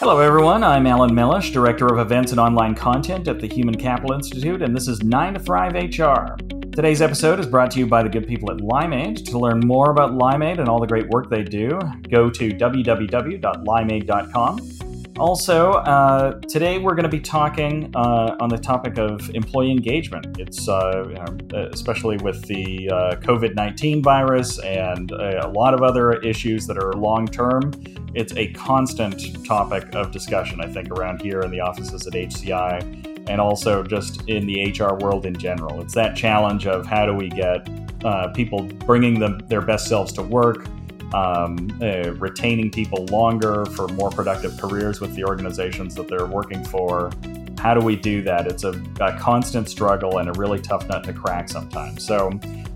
Hello, 0.00 0.18
everyone. 0.18 0.64
I'm 0.64 0.86
Alan 0.86 1.14
Mellish, 1.14 1.50
Director 1.50 1.86
of 1.86 1.98
Events 1.98 2.32
and 2.32 2.40
Online 2.40 2.74
Content 2.74 3.28
at 3.28 3.38
the 3.38 3.46
Human 3.46 3.74
Capital 3.74 4.14
Institute, 4.14 4.62
and 4.62 4.74
this 4.74 4.88
is 4.88 5.02
9 5.02 5.34
to 5.34 5.40
Thrive 5.40 5.74
HR. 5.74 6.36
Today's 6.72 7.02
episode 7.02 7.38
is 7.38 7.46
brought 7.46 7.70
to 7.72 7.80
you 7.80 7.86
by 7.86 8.02
the 8.02 8.08
good 8.08 8.26
people 8.26 8.50
at 8.50 8.60
Limeade. 8.60 9.26
To 9.26 9.38
learn 9.38 9.60
more 9.60 9.90
about 9.90 10.12
Limeade 10.12 10.58
and 10.58 10.70
all 10.70 10.80
the 10.80 10.86
great 10.86 11.06
work 11.10 11.28
they 11.28 11.42
do, 11.42 11.78
go 12.08 12.30
to 12.30 12.48
www.limeade.com. 12.48 14.79
Also, 15.20 15.72
uh, 15.72 16.40
today 16.48 16.78
we're 16.78 16.94
going 16.94 17.04
to 17.04 17.10
be 17.10 17.20
talking 17.20 17.92
uh, 17.94 18.38
on 18.40 18.48
the 18.48 18.56
topic 18.56 18.96
of 18.96 19.28
employee 19.34 19.70
engagement. 19.70 20.40
It's 20.40 20.66
uh, 20.66 21.68
especially 21.74 22.16
with 22.16 22.42
the 22.46 22.88
uh, 22.88 23.16
COVID 23.16 23.54
19 23.54 24.02
virus 24.02 24.58
and 24.60 25.10
a 25.10 25.46
lot 25.48 25.74
of 25.74 25.82
other 25.82 26.14
issues 26.22 26.66
that 26.68 26.82
are 26.82 26.94
long 26.94 27.26
term. 27.26 27.70
It's 28.14 28.34
a 28.34 28.50
constant 28.54 29.44
topic 29.44 29.94
of 29.94 30.10
discussion, 30.10 30.62
I 30.62 30.68
think, 30.68 30.88
around 30.88 31.20
here 31.20 31.42
in 31.42 31.50
the 31.50 31.60
offices 31.60 32.06
at 32.06 32.14
HCI 32.14 33.28
and 33.28 33.42
also 33.42 33.82
just 33.82 34.26
in 34.26 34.46
the 34.46 34.72
HR 34.72 34.94
world 35.04 35.26
in 35.26 35.36
general. 35.36 35.82
It's 35.82 35.94
that 35.96 36.16
challenge 36.16 36.66
of 36.66 36.86
how 36.86 37.04
do 37.04 37.12
we 37.12 37.28
get 37.28 37.68
uh, 38.06 38.28
people 38.28 38.62
bringing 38.62 39.20
them, 39.20 39.38
their 39.48 39.60
best 39.60 39.86
selves 39.86 40.14
to 40.14 40.22
work 40.22 40.66
um, 41.14 41.70
uh, 41.80 42.12
retaining 42.14 42.70
people 42.70 43.04
longer 43.06 43.64
for 43.66 43.88
more 43.88 44.10
productive 44.10 44.56
careers 44.58 45.00
with 45.00 45.14
the 45.14 45.24
organizations 45.24 45.94
that 45.94 46.08
they're 46.08 46.26
working 46.26 46.64
for. 46.64 47.10
How 47.58 47.74
do 47.74 47.80
we 47.80 47.96
do 47.96 48.22
that? 48.22 48.46
It's 48.46 48.64
a, 48.64 48.70
a 49.00 49.18
constant 49.18 49.68
struggle 49.68 50.18
and 50.18 50.28
a 50.28 50.32
really 50.32 50.60
tough 50.60 50.88
nut 50.88 51.04
to 51.04 51.12
crack 51.12 51.48
sometimes. 51.48 52.06
So, 52.06 52.30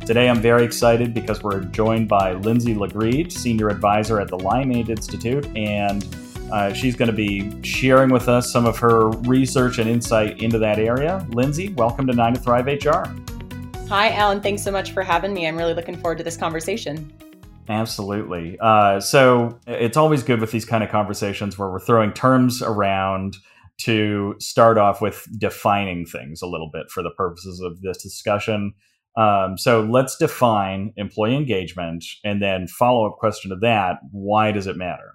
today 0.04 0.28
I'm 0.28 0.40
very 0.40 0.64
excited 0.64 1.14
because 1.14 1.42
we're 1.42 1.60
joined 1.60 2.08
by 2.08 2.34
Lindsay 2.34 2.74
Lagreid, 2.74 3.32
Senior 3.32 3.70
Advisor 3.70 4.20
at 4.20 4.28
the 4.28 4.36
Limeade 4.36 4.90
Institute, 4.90 5.46
and 5.56 6.04
uh, 6.52 6.72
she's 6.72 6.94
going 6.94 7.10
to 7.10 7.16
be 7.16 7.62
sharing 7.62 8.10
with 8.10 8.28
us 8.28 8.52
some 8.52 8.66
of 8.66 8.78
her 8.78 9.08
research 9.22 9.78
and 9.78 9.88
insight 9.88 10.40
into 10.40 10.58
that 10.58 10.78
area. 10.78 11.26
Lindsay, 11.30 11.70
welcome 11.70 12.06
to 12.06 12.12
9 12.12 12.34
to 12.34 12.40
Thrive 12.40 12.66
HR. 12.66 13.08
Hi, 13.88 14.12
Alan. 14.12 14.40
Thanks 14.40 14.62
so 14.62 14.70
much 14.70 14.92
for 14.92 15.02
having 15.02 15.32
me. 15.32 15.46
I'm 15.46 15.56
really 15.56 15.74
looking 15.74 15.96
forward 15.96 16.18
to 16.18 16.24
this 16.24 16.36
conversation. 16.36 17.12
Absolutely. 17.68 18.58
Uh, 18.60 19.00
so 19.00 19.58
it's 19.66 19.96
always 19.96 20.22
good 20.22 20.40
with 20.40 20.50
these 20.50 20.64
kind 20.64 20.84
of 20.84 20.90
conversations 20.90 21.58
where 21.58 21.70
we're 21.70 21.80
throwing 21.80 22.12
terms 22.12 22.62
around 22.62 23.36
to 23.78 24.34
start 24.38 24.78
off 24.78 25.00
with 25.00 25.26
defining 25.38 26.04
things 26.04 26.42
a 26.42 26.46
little 26.46 26.70
bit 26.72 26.90
for 26.90 27.02
the 27.02 27.10
purposes 27.10 27.60
of 27.60 27.80
this 27.80 28.02
discussion. 28.02 28.74
Um, 29.16 29.56
so 29.56 29.82
let's 29.82 30.16
define 30.16 30.92
employee 30.96 31.36
engagement 31.36 32.04
and 32.24 32.42
then 32.42 32.66
follow 32.66 33.06
up 33.06 33.18
question 33.18 33.50
to 33.50 33.56
that 33.56 33.98
why 34.10 34.52
does 34.52 34.66
it 34.66 34.76
matter? 34.76 35.14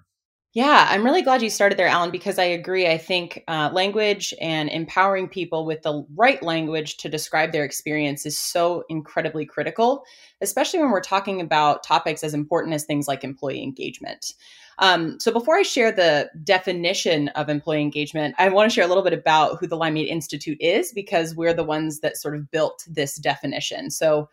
Yeah, 0.52 0.88
I'm 0.90 1.04
really 1.04 1.22
glad 1.22 1.42
you 1.42 1.50
started 1.50 1.78
there, 1.78 1.86
Alan, 1.86 2.10
because 2.10 2.36
I 2.36 2.42
agree. 2.44 2.88
I 2.88 2.98
think 2.98 3.44
uh, 3.46 3.70
language 3.72 4.34
and 4.40 4.68
empowering 4.68 5.28
people 5.28 5.64
with 5.64 5.82
the 5.82 6.04
right 6.16 6.42
language 6.42 6.96
to 6.98 7.08
describe 7.08 7.52
their 7.52 7.64
experience 7.64 8.26
is 8.26 8.36
so 8.36 8.82
incredibly 8.88 9.46
critical, 9.46 10.02
especially 10.40 10.80
when 10.80 10.90
we're 10.90 11.02
talking 11.02 11.40
about 11.40 11.84
topics 11.84 12.24
as 12.24 12.34
important 12.34 12.74
as 12.74 12.84
things 12.84 13.06
like 13.06 13.22
employee 13.22 13.62
engagement. 13.62 14.32
Um, 14.80 15.20
so, 15.20 15.30
before 15.30 15.56
I 15.56 15.62
share 15.62 15.92
the 15.92 16.28
definition 16.42 17.28
of 17.28 17.48
employee 17.48 17.82
engagement, 17.82 18.34
I 18.36 18.48
want 18.48 18.68
to 18.68 18.74
share 18.74 18.84
a 18.84 18.88
little 18.88 19.04
bit 19.04 19.12
about 19.12 19.60
who 19.60 19.68
the 19.68 19.78
Limeade 19.78 20.08
Institute 20.08 20.58
is 20.60 20.92
because 20.92 21.36
we're 21.36 21.54
the 21.54 21.62
ones 21.62 22.00
that 22.00 22.16
sort 22.16 22.34
of 22.34 22.50
built 22.50 22.82
this 22.88 23.16
definition. 23.16 23.88
So, 23.90 24.28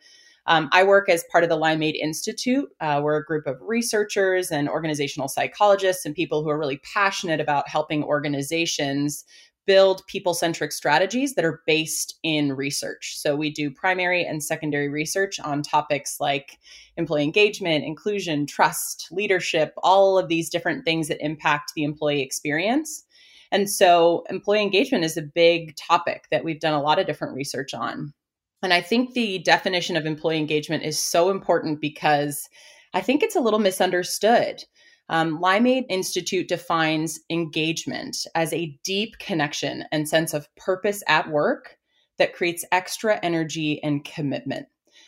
um, 0.48 0.70
I 0.72 0.84
work 0.84 1.09
as 1.09 1.26
part 1.31 1.44
of 1.44 1.50
the 1.50 1.58
Limeade 1.58 2.00
Institute. 2.02 2.70
Uh, 2.80 3.02
we're 3.03 3.17
a 3.17 3.26
group 3.26 3.45
of 3.48 3.58
researchers 3.62 4.50
and 4.50 4.70
organizational 4.70 5.28
psychologists 5.28 6.06
and 6.06 6.16
people 6.16 6.42
who 6.42 6.50
are 6.50 6.58
really 6.58 6.80
passionate 6.94 7.42
about 7.42 7.67
helping 7.67 8.03
organizations 8.03 9.25
build 9.66 10.02
people 10.08 10.34
centric 10.34 10.72
strategies 10.72 11.36
that 11.36 11.44
are 11.44 11.62
based 11.68 12.18
in 12.23 12.53
research. 12.53 13.18
So 13.18 13.36
we 13.36 13.52
do 13.52 13.70
primary 13.70 14.25
and 14.25 14.41
secondary 14.41 14.88
research 14.88 15.41
on 15.41 15.62
topics 15.62 16.22
like 16.22 16.58
employee 16.96 17.25
engagement, 17.25 17.84
inclusion, 17.84 18.46
trust, 18.46 19.09
leadership, 19.12 19.74
all 19.84 20.18
of 20.18 20.29
these 20.29 20.50
different 20.50 20.85
things 20.85 21.09
that 21.09 21.24
impact 21.24 21.74
the 21.75 21.84
employee 21.84 22.22
experience. 22.22 23.03
And 23.52 23.69
so 23.69 24.24
employee 24.29 24.64
engagement 24.64 25.03
is 25.03 25.18
a 25.18 25.22
big 25.22 25.75
topic 25.75 26.28
that 26.31 26.46
we've 26.46 26.62
done 26.62 26.74
a 26.74 26.81
lot 26.81 27.00
of 27.00 27.06
different 27.06 27.35
research 27.35 27.74
on. 27.74 28.14
And 28.63 28.73
I 28.73 28.81
think 28.81 29.13
the 29.13 29.40
definition 29.40 29.95
of 29.95 30.06
employee 30.06 30.38
engagement 30.38 30.84
is 30.84 31.01
so 31.01 31.29
important 31.29 31.79
because 31.79 32.50
I 32.94 33.01
think 33.01 33.22
it's 33.22 33.35
a 33.35 33.41
little 33.41 33.59
misunderstood. 33.59 34.63
Um, 35.09 35.40
Limeade 35.40 35.85
Institute 35.90 36.47
defines 36.47 37.19
engagement 37.29 38.17
as 38.35 38.51
a 38.51 38.78
deep 38.84 39.19
connection 39.19 39.85
and 39.91 40.09
sense 40.09 40.34
of 40.34 40.53
purpose 40.56 41.03
at 41.07 41.29
work 41.29 41.78
that 42.17 42.34
creates 42.34 42.66
extra 42.72 43.19
energy 43.23 43.81
and 43.84 44.03
commitment. 44.03 44.67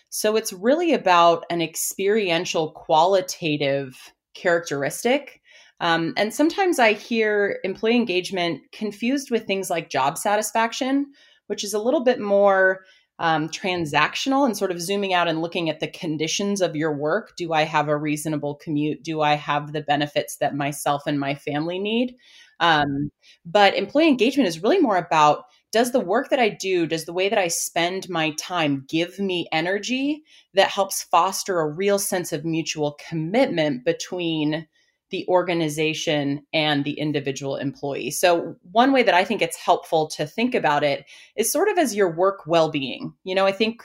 So 0.10 0.36
it's 0.36 0.54
really 0.54 0.94
about 0.94 1.46
an 1.50 1.62
experiential, 1.62 2.72
qualitative 2.72 3.96
characteristic. 4.34 5.42
Um, 5.82 6.14
and 6.18 6.34
sometimes 6.34 6.80
I 6.80 6.94
hear 6.94 7.60
employee 7.64 7.96
engagement 7.96 8.62
confused 8.72 9.32
with 9.32 9.46
things 9.46 9.70
like 9.70 9.90
job 9.90 10.18
satisfaction, 10.18 11.08
which 11.48 11.64
is 11.64 11.74
a 11.74 11.80
little 11.80 12.04
bit 12.04 12.20
more 12.20 12.82
um, 13.20 13.50
transactional 13.50 14.46
and 14.46 14.58
sort 14.58 14.72
of 14.72 14.82
zooming 14.82 15.14
out 15.14 15.28
and 15.28 15.42
looking 15.42 15.70
at 15.70 15.80
the 15.80 15.88
conditions 15.88 16.62
of 16.62 16.76
your 16.76 16.96
work. 16.96 17.36
Do 17.38 17.54
I 17.54 17.64
have 17.64 17.90
a 17.90 17.98
reasonable 17.98 18.56
commute? 18.56 19.04
Do 19.04 19.22
I 19.22 19.36
have 19.36 19.74
the 19.74 19.82
benefits 19.82 20.38
that 20.38 20.56
myself 20.56 21.04
and 21.06 21.20
my 21.20 21.36
family 21.36 21.80
need? 21.80 22.16
Um, 22.62 23.12
but 23.46 23.76
employee 23.76 24.08
engagement 24.08 24.48
is 24.48 24.64
really 24.64 24.80
more 24.80 24.98
about 24.98 25.44
does 25.72 25.92
the 25.92 26.00
work 26.00 26.30
that 26.30 26.40
I 26.40 26.50
do, 26.50 26.88
does 26.88 27.06
the 27.06 27.14
way 27.14 27.30
that 27.30 27.38
I 27.38 27.48
spend 27.48 28.10
my 28.10 28.32
time 28.40 28.86
give 28.88 29.20
me 29.20 29.48
energy 29.52 30.24
that 30.56 30.70
helps 30.70 31.04
foster 31.04 31.60
a 31.60 31.70
real 31.70 32.00
sense 32.00 32.34
of 32.34 32.44
mutual 32.44 32.98
commitment 33.08 33.86
between 33.86 34.68
the 35.12 35.26
organization 35.28 36.46
and 36.54 36.84
the 36.84 37.00
individual 37.00 37.56
employee. 37.56 38.12
So, 38.12 38.56
one 38.72 38.92
way 38.92 39.04
that 39.04 39.14
I 39.14 39.24
think 39.24 39.42
it's 39.42 39.58
helpful 39.58 40.08
to 40.10 40.26
think 40.26 40.56
about 40.56 40.84
it 40.84 41.06
is 41.36 41.52
sort 41.52 41.70
of 41.70 41.78
as 41.78 41.96
your 41.96 42.12
work 42.12 42.46
well 42.46 42.70
being. 42.70 43.14
You 43.24 43.36
know, 43.36 43.46
I 43.46 43.52
think 43.52 43.84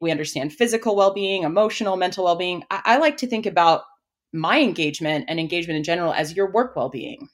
we 0.00 0.10
understand 0.10 0.52
physical 0.52 0.96
well 0.96 1.12
being, 1.12 1.42
emotional, 1.42 1.96
mental 1.96 2.24
well 2.24 2.36
being. 2.36 2.64
I-, 2.70 2.82
I, 2.84 2.98
like 2.98 3.16
to 3.18 3.26
think 3.26 3.46
about 3.46 3.82
my 4.32 4.60
engagement 4.60 5.26
and 5.28 5.38
engagement 5.38 5.76
in 5.76 5.84
general 5.84 6.12
as 6.12 6.36
your 6.36 6.50
work 6.50 6.74
well 6.76 6.88
being. 6.88 7.28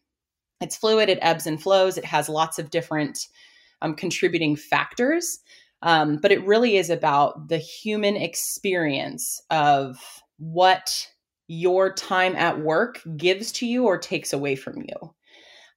It's 0.61 0.77
fluid, 0.77 1.09
it 1.09 1.19
ebbs 1.23 1.47
and 1.47 1.61
flows, 1.61 1.97
it 1.97 2.05
has 2.05 2.29
lots 2.29 2.59
of 2.59 2.71
different 2.71 3.29
um, 3.81 3.95
contributing 3.95 4.57
factors. 4.57 5.39
Um, 5.83 6.19
but 6.19 6.31
it 6.31 6.45
really 6.45 6.77
is 6.77 6.91
about 6.91 7.49
the 7.49 7.57
human 7.57 8.17
experience 8.17 9.41
of 9.51 9.99
what 10.39 11.09
your 11.51 11.93
time 11.93 12.37
at 12.37 12.61
work 12.61 13.01
gives 13.17 13.51
to 13.51 13.67
you 13.67 13.85
or 13.85 13.99
takes 13.99 14.33
away 14.33 14.55
from 14.55 14.83
you. 14.83 15.15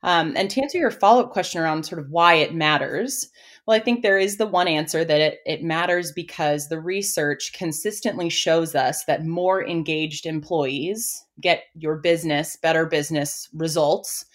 Um, 0.03 0.33
and 0.35 0.47
to 0.51 0.61
answer 0.61 0.77
your 0.77 0.91
follow 0.91 1.23
up 1.23 1.31
question 1.31 1.59
around 1.59 1.83
sort 1.83 1.99
of 1.99 2.11
why 2.11 2.35
it 2.35 2.53
matters, 2.53 3.27
well, 3.65 3.75
I 3.75 3.79
think 3.79 4.03
there 4.03 4.19
is 4.19 4.37
the 4.37 4.45
one 4.45 4.67
answer 4.67 5.03
that 5.03 5.19
it, 5.19 5.39
it 5.47 5.63
matters 5.63 6.11
because 6.11 6.67
the 6.67 6.79
research 6.79 7.53
consistently 7.53 8.29
shows 8.29 8.75
us 8.75 9.03
that 9.05 9.25
more 9.25 9.65
engaged 9.65 10.27
employees 10.27 11.25
get 11.41 11.63
your 11.73 11.95
business 11.95 12.55
better 12.55 12.85
business 12.85 13.49
results, 13.51 14.25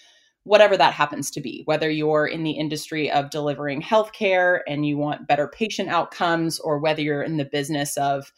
whatever 0.42 0.76
that 0.76 0.94
happens 0.94 1.30
to 1.30 1.40
be, 1.40 1.62
whether 1.66 1.88
you're 1.88 2.26
in 2.26 2.42
the 2.42 2.52
industry 2.52 3.12
of 3.12 3.30
delivering 3.30 3.80
healthcare 3.80 4.60
and 4.66 4.86
you 4.86 4.96
want 4.96 5.28
better 5.28 5.46
patient 5.46 5.88
outcomes, 5.88 6.58
or 6.58 6.80
whether 6.80 7.02
you're 7.02 7.22
in 7.22 7.36
the 7.36 7.44
business 7.44 7.96
of 7.96 8.32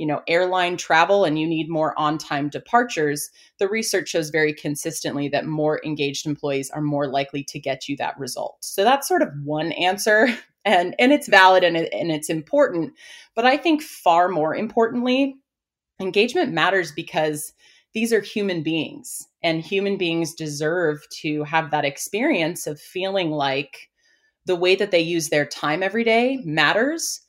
you 0.00 0.06
know 0.06 0.22
airline 0.26 0.78
travel 0.78 1.26
and 1.26 1.38
you 1.38 1.46
need 1.46 1.68
more 1.68 1.96
on-time 1.98 2.48
departures 2.48 3.28
the 3.58 3.68
research 3.68 4.08
shows 4.08 4.30
very 4.30 4.54
consistently 4.54 5.28
that 5.28 5.44
more 5.44 5.78
engaged 5.84 6.26
employees 6.26 6.70
are 6.70 6.80
more 6.80 7.06
likely 7.06 7.44
to 7.44 7.60
get 7.60 7.86
you 7.86 7.96
that 7.98 8.18
result. 8.18 8.56
So 8.64 8.82
that's 8.82 9.06
sort 9.06 9.20
of 9.20 9.28
one 9.44 9.72
answer 9.72 10.28
and 10.64 10.94
and 10.98 11.12
it's 11.12 11.28
valid 11.28 11.62
and, 11.64 11.76
and 11.76 12.10
it's 12.10 12.28
important 12.28 12.92
but 13.34 13.46
i 13.46 13.56
think 13.56 13.82
far 13.82 14.28
more 14.28 14.54
importantly 14.54 15.36
engagement 16.00 16.52
matters 16.52 16.92
because 16.92 17.54
these 17.94 18.12
are 18.12 18.20
human 18.20 18.62
beings 18.62 19.26
and 19.42 19.62
human 19.62 19.96
beings 19.96 20.34
deserve 20.34 21.02
to 21.22 21.44
have 21.44 21.70
that 21.70 21.86
experience 21.86 22.66
of 22.66 22.78
feeling 22.78 23.30
like 23.30 23.88
the 24.44 24.56
way 24.56 24.74
that 24.74 24.90
they 24.90 25.00
use 25.00 25.30
their 25.30 25.46
time 25.46 25.82
every 25.82 26.04
day 26.04 26.40
matters 26.44 27.22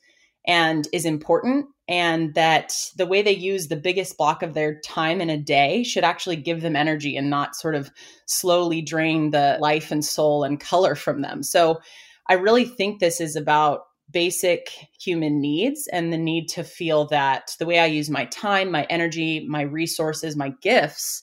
and 0.46 0.86
is 0.92 1.06
important 1.06 1.66
and 1.88 2.34
that 2.34 2.72
the 2.96 3.06
way 3.06 3.22
they 3.22 3.34
use 3.34 3.68
the 3.68 3.76
biggest 3.76 4.16
block 4.16 4.42
of 4.42 4.54
their 4.54 4.80
time 4.80 5.20
in 5.20 5.30
a 5.30 5.36
day 5.36 5.82
should 5.82 6.04
actually 6.04 6.36
give 6.36 6.62
them 6.62 6.76
energy 6.76 7.16
and 7.16 7.28
not 7.28 7.56
sort 7.56 7.74
of 7.74 7.90
slowly 8.26 8.80
drain 8.80 9.30
the 9.30 9.58
life 9.60 9.90
and 9.90 10.04
soul 10.04 10.44
and 10.44 10.60
color 10.60 10.94
from 10.94 11.22
them. 11.22 11.42
So 11.42 11.80
I 12.28 12.34
really 12.34 12.64
think 12.64 13.00
this 13.00 13.20
is 13.20 13.36
about 13.36 13.80
basic 14.10 14.70
human 15.00 15.40
needs 15.40 15.88
and 15.92 16.12
the 16.12 16.18
need 16.18 16.46
to 16.46 16.62
feel 16.62 17.06
that 17.06 17.56
the 17.58 17.66
way 17.66 17.78
I 17.78 17.86
use 17.86 18.10
my 18.10 18.26
time, 18.26 18.70
my 18.70 18.84
energy, 18.84 19.46
my 19.48 19.62
resources, 19.62 20.36
my 20.36 20.52
gifts 20.62 21.22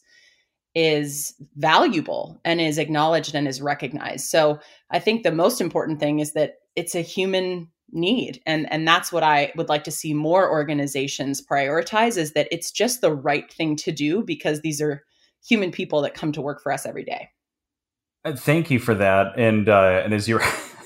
is 0.76 1.34
valuable 1.56 2.40
and 2.44 2.60
is 2.60 2.78
acknowledged 2.78 3.34
and 3.36 3.48
is 3.48 3.62
recognized. 3.62 4.28
So 4.28 4.60
I 4.92 5.00
think 5.00 5.24
the 5.24 5.32
most 5.32 5.62
important 5.62 6.00
thing 6.00 6.20
is 6.20 6.34
that 6.34 6.56
it's 6.76 6.96
a 6.96 7.02
human 7.02 7.70
need 7.92 8.42
and 8.46 8.72
and 8.72 8.88
that's 8.88 9.12
what 9.12 9.24
I 9.24 9.52
would 9.56 9.70
like 9.70 9.84
to 9.86 9.92
see 9.92 10.14
more 10.14 10.50
organizations 10.50 11.42
prioritize 11.46 12.18
is 12.18 12.34
that 12.34 12.48
it's 12.52 12.72
just 12.72 13.02
the 13.02 13.14
right 13.14 13.52
thing 13.52 13.76
to 13.78 13.92
do 13.92 14.24
because 14.24 14.62
these 14.62 14.82
are 14.82 15.04
human 15.46 15.72
people 15.72 16.02
that 16.02 16.14
come 16.14 16.32
to 16.34 16.42
work 16.42 16.62
for 16.62 16.72
us 16.72 16.86
every 16.86 17.04
day. 17.04 17.30
Uh, 18.26 18.36
thank 18.36 18.70
you 18.70 18.80
for 18.80 18.94
that. 18.96 19.38
And 19.38 19.70
uh, 19.70 20.02
and 20.04 20.14
as 20.14 20.28
you 20.28 20.36
were 20.36 20.44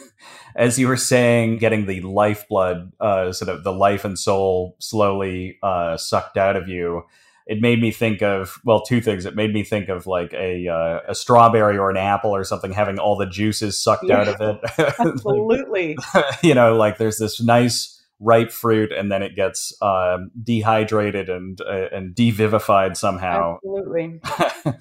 as 0.55 0.77
you 0.77 0.88
were 0.88 0.97
saying, 0.97 1.57
getting 1.57 1.85
the 1.85 2.01
lifeblood, 2.01 2.91
uh, 3.00 3.31
sort 3.31 3.49
of 3.49 3.63
the 3.63 3.73
life 3.73 4.06
and 4.06 4.17
soul 4.17 4.75
slowly 4.79 5.57
uh, 5.63 5.97
sucked 5.97 6.38
out 6.38 6.56
of 6.56 6.67
you, 6.67 7.03
it 7.45 7.62
made 7.62 7.81
me 7.81 7.92
think 7.92 8.22
of 8.22 8.60
well, 8.63 8.81
two 8.81 9.01
things. 9.01 9.25
It 9.25 9.36
made 9.36 9.54
me 9.54 9.63
think 9.63 9.90
of 9.90 10.07
like 10.07 10.34
a 10.34 10.68
uh, 10.68 11.00
a 11.07 11.16
strawberry 11.16 11.78
or 11.78 11.90
an 11.90 11.98
apple 11.98 12.34
or 12.34 12.44
something 12.44 12.72
having 12.72 13.00
all 13.00 13.18
the 13.18 13.25
juices 13.25 13.81
sucked 13.81 14.06
yeah, 14.06 14.22
out 14.22 14.28
of 14.28 14.42
it. 14.42 14.95
Absolutely. 15.00 15.98
like, 16.13 16.25
you 16.44 16.56
know, 16.56 16.75
like 16.75 16.98
there's 16.98 17.18
this 17.18 17.42
nice 17.42 18.01
ripe 18.19 18.51
fruit 18.51 18.94
and 18.94 19.12
then 19.12 19.22
it 19.22 19.36
gets 19.36 19.74
um, 19.81 20.31
dehydrated 20.42 21.30
and 21.30 21.60
uh, 21.62 21.90
and 21.92 22.16
devivified 22.16 22.95
somehow. 22.95 23.57
Absolutely, 23.57 24.22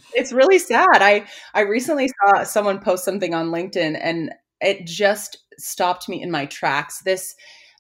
it's 0.15 0.33
really 0.33 0.59
sad. 0.59 0.87
I 1.01 1.27
I 1.55 1.63
recently 1.63 2.09
saw 2.09 2.45
someone 2.45 2.79
post 2.79 3.05
something 3.05 3.35
on 3.35 3.49
LinkedIn 3.51 3.99
and 4.01 4.33
it 4.61 4.87
just 4.87 5.39
stopped 5.59 6.09
me 6.09 6.23
in 6.23 6.31
my 6.31 6.47
tracks. 6.47 7.03
This 7.03 7.35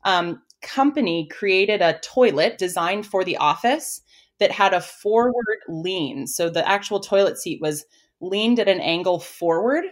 um, 0.04 0.42
company 0.62 1.28
created 1.28 1.80
a 1.80 2.00
toilet 2.00 2.58
designed 2.58 3.06
for 3.06 3.22
the 3.22 3.36
office 3.36 4.00
that 4.42 4.50
had 4.50 4.74
a 4.74 4.80
forward 4.80 5.58
lean, 5.68 6.26
so 6.26 6.50
the 6.50 6.68
actual 6.68 6.98
toilet 6.98 7.38
seat 7.38 7.60
was 7.62 7.84
leaned 8.20 8.58
at 8.58 8.68
an 8.68 8.80
angle 8.80 9.20
forward 9.20 9.84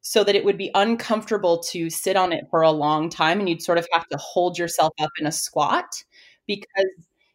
so 0.00 0.22
that 0.22 0.36
it 0.36 0.44
would 0.44 0.56
be 0.56 0.70
uncomfortable 0.74 1.58
to 1.58 1.90
sit 1.90 2.16
on 2.16 2.32
it 2.32 2.44
for 2.50 2.62
a 2.62 2.70
long 2.70 3.10
time 3.10 3.40
and 3.40 3.48
you'd 3.48 3.62
sort 3.62 3.78
of 3.78 3.88
have 3.92 4.06
to 4.08 4.16
hold 4.18 4.56
yourself 4.56 4.92
up 5.00 5.10
in 5.18 5.26
a 5.26 5.32
squat 5.32 6.04
because 6.46 6.86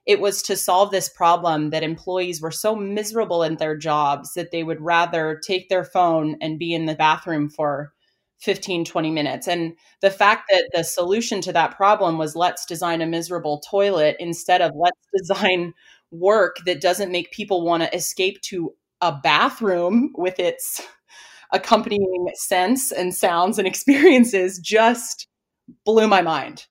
it 0.06 0.22
was 0.22 0.42
to 0.44 0.56
solve 0.56 0.92
this 0.92 1.10
problem 1.10 1.70
that 1.70 1.84
employees 1.84 2.42
were 2.42 2.52
so 2.52 2.76
miserable 2.76 3.44
in 3.44 3.58
their 3.58 3.78
jobs 3.78 4.34
that 4.34 4.52
they 4.52 4.64
would 4.64 4.82
rather 4.82 5.40
take 5.46 5.70
their 5.70 5.84
phone 5.84 6.38
and 6.42 6.60
be 6.60 6.74
in 6.74 6.86
the 6.86 6.96
bathroom 6.96 7.50
for 7.50 7.94
15 8.40 8.84
20 8.84 9.12
minutes. 9.12 9.48
And 9.48 9.74
the 10.02 10.12
fact 10.12 10.50
that 10.52 10.70
the 10.74 10.84
solution 10.84 11.40
to 11.42 11.54
that 11.54 11.78
problem 11.78 12.18
was 12.18 12.36
let's 12.36 12.66
design 12.66 13.02
a 13.02 13.06
miserable 13.06 13.60
toilet 13.60 14.18
instead 14.20 14.62
of 14.62 14.72
let's 14.76 15.00
design 15.18 15.74
work 16.14 16.58
that 16.66 16.82
doesn't 16.82 17.12
make 17.12 17.32
people 17.32 17.66
want 17.66 17.84
to 17.84 17.96
escape 17.96 18.42
to 18.42 18.74
a 19.02 19.12
bathroom 19.12 20.12
with 20.16 20.40
its 20.40 20.82
accompanying 21.52 22.30
sense 22.36 22.92
and 22.92 23.14
sounds 23.14 23.58
and 23.58 23.68
experiences 23.74 24.60
just 24.60 25.28
blew 25.86 26.08
my 26.08 26.22
mind. 26.22 26.66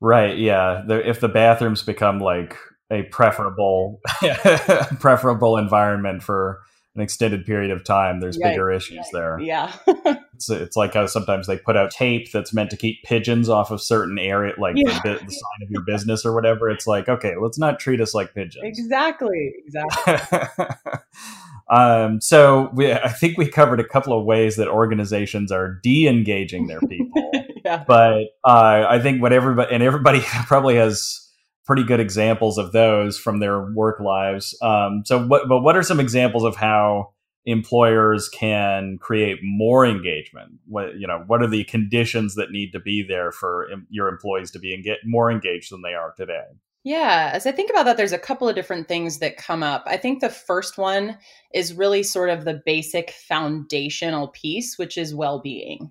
Right. 0.00 0.36
Yeah. 0.38 0.82
The, 0.86 1.08
if 1.08 1.20
the 1.20 1.28
bathrooms 1.28 1.82
become 1.82 2.20
like 2.20 2.56
a 2.90 3.04
preferable 3.04 4.00
preferable 5.00 5.56
environment 5.56 6.22
for 6.22 6.60
an 6.94 7.00
extended 7.00 7.46
period 7.46 7.70
of 7.70 7.84
time, 7.84 8.20
there's 8.20 8.38
right. 8.38 8.50
bigger 8.50 8.70
issues 8.70 8.98
right. 8.98 9.06
there. 9.12 9.40
Yeah. 9.40 9.72
it's, 10.34 10.50
it's 10.50 10.76
like 10.76 10.94
how 10.94 11.06
sometimes 11.06 11.46
they 11.46 11.58
put 11.58 11.76
out 11.76 11.90
tape 11.90 12.30
that's 12.32 12.52
meant 12.52 12.70
to 12.70 12.76
keep 12.76 13.02
pigeons 13.04 13.48
off 13.48 13.70
of 13.70 13.80
certain 13.80 14.18
area, 14.18 14.54
like 14.58 14.76
yeah. 14.76 15.00
the, 15.02 15.14
the, 15.14 15.32
sign 15.32 15.62
of 15.62 15.70
your 15.70 15.82
business 15.82 16.24
or 16.24 16.34
whatever. 16.34 16.68
It's 16.68 16.86
like, 16.86 17.08
okay, 17.08 17.34
let's 17.40 17.58
not 17.58 17.78
treat 17.78 18.00
us 18.00 18.14
like 18.14 18.34
pigeons. 18.34 18.64
Exactly. 18.64 19.52
Exactly. 19.66 20.36
Um, 21.70 22.20
so 22.20 22.70
we, 22.74 22.92
I 22.92 23.08
think 23.08 23.38
we 23.38 23.48
covered 23.48 23.80
a 23.80 23.84
couple 23.84 24.18
of 24.18 24.24
ways 24.24 24.56
that 24.56 24.68
organizations 24.68 25.50
are 25.50 25.80
de-engaging 25.82 26.66
their 26.66 26.80
people. 26.80 27.30
yeah. 27.64 27.84
But 27.86 28.24
uh, 28.44 28.86
I 28.88 29.00
think 29.00 29.22
what 29.22 29.32
everybody 29.32 29.72
and 29.72 29.82
everybody 29.82 30.20
probably 30.46 30.76
has 30.76 31.20
pretty 31.64 31.82
good 31.82 32.00
examples 32.00 32.58
of 32.58 32.72
those 32.72 33.18
from 33.18 33.38
their 33.38 33.72
work 33.72 33.98
lives. 34.00 34.56
Um, 34.60 35.02
so, 35.06 35.26
what, 35.26 35.48
but 35.48 35.60
what 35.60 35.76
are 35.76 35.82
some 35.82 36.00
examples 36.00 36.44
of 36.44 36.56
how 36.56 37.13
employers 37.46 38.28
can 38.28 38.98
create 38.98 39.38
more 39.42 39.86
engagement? 39.86 40.52
What 40.66 40.96
you 40.96 41.06
know, 41.06 41.24
what 41.26 41.42
are 41.42 41.48
the 41.48 41.64
conditions 41.64 42.34
that 42.34 42.50
need 42.50 42.72
to 42.72 42.80
be 42.80 43.02
there 43.02 43.32
for 43.32 43.68
your 43.88 44.08
employees 44.08 44.50
to 44.52 44.58
be 44.58 44.74
and 44.74 44.84
get 44.84 44.98
more 45.04 45.30
engaged 45.30 45.72
than 45.72 45.82
they 45.82 45.94
are 45.94 46.12
today? 46.16 46.44
Yeah, 46.84 47.30
as 47.32 47.46
I 47.46 47.52
think 47.52 47.70
about 47.70 47.84
that, 47.84 47.96
there's 47.96 48.12
a 48.12 48.18
couple 48.18 48.46
of 48.46 48.54
different 48.54 48.88
things 48.88 49.18
that 49.20 49.38
come 49.38 49.62
up. 49.62 49.84
I 49.86 49.96
think 49.96 50.20
the 50.20 50.28
first 50.28 50.76
one 50.76 51.16
is 51.54 51.72
really 51.72 52.02
sort 52.02 52.28
of 52.28 52.44
the 52.44 52.60
basic 52.66 53.10
foundational 53.10 54.28
piece, 54.28 54.76
which 54.76 54.98
is 54.98 55.14
well 55.14 55.40
being 55.40 55.90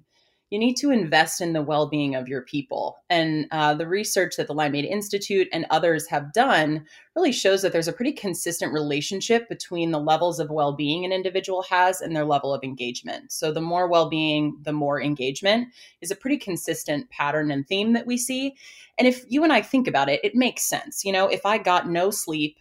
you 0.53 0.59
need 0.59 0.75
to 0.75 0.91
invest 0.91 1.41
in 1.41 1.53
the 1.53 1.63
well 1.63 1.87
being 1.87 2.13
of 2.13 2.27
your 2.27 2.43
people. 2.43 2.99
And 3.09 3.47
uh, 3.49 3.73
the 3.73 3.87
research 3.87 4.35
that 4.37 4.45
the 4.45 4.53
Limeade 4.53 4.87
Institute 4.87 5.47
and 5.51 5.65
others 5.71 6.05
have 6.09 6.31
done 6.31 6.85
really 7.15 7.31
shows 7.31 7.63
that 7.63 7.71
there's 7.71 7.87
a 7.87 7.93
pretty 7.93 8.11
consistent 8.11 8.71
relationship 8.71 9.49
between 9.49 9.89
the 9.89 9.99
levels 9.99 10.39
of 10.39 10.51
well 10.51 10.71
being 10.71 11.05
an 11.05 11.11
individual 11.11 11.63
has 11.63 12.01
and 12.01 12.15
their 12.15 12.23
level 12.23 12.53
of 12.53 12.63
engagement. 12.63 13.31
So, 13.31 13.51
the 13.51 13.61
more 13.61 13.87
well 13.87 14.09
being, 14.09 14.55
the 14.61 14.73
more 14.73 15.01
engagement 15.01 15.69
is 16.01 16.11
a 16.11 16.15
pretty 16.15 16.37
consistent 16.37 17.09
pattern 17.09 17.49
and 17.49 17.67
theme 17.67 17.93
that 17.93 18.05
we 18.05 18.15
see. 18.15 18.53
And 18.99 19.07
if 19.07 19.25
you 19.27 19.43
and 19.43 19.51
I 19.51 19.63
think 19.63 19.87
about 19.87 20.07
it, 20.07 20.19
it 20.23 20.35
makes 20.35 20.61
sense. 20.61 21.03
You 21.03 21.13
know, 21.13 21.27
if 21.29 21.47
I 21.47 21.57
got 21.57 21.89
no 21.89 22.11
sleep, 22.11 22.59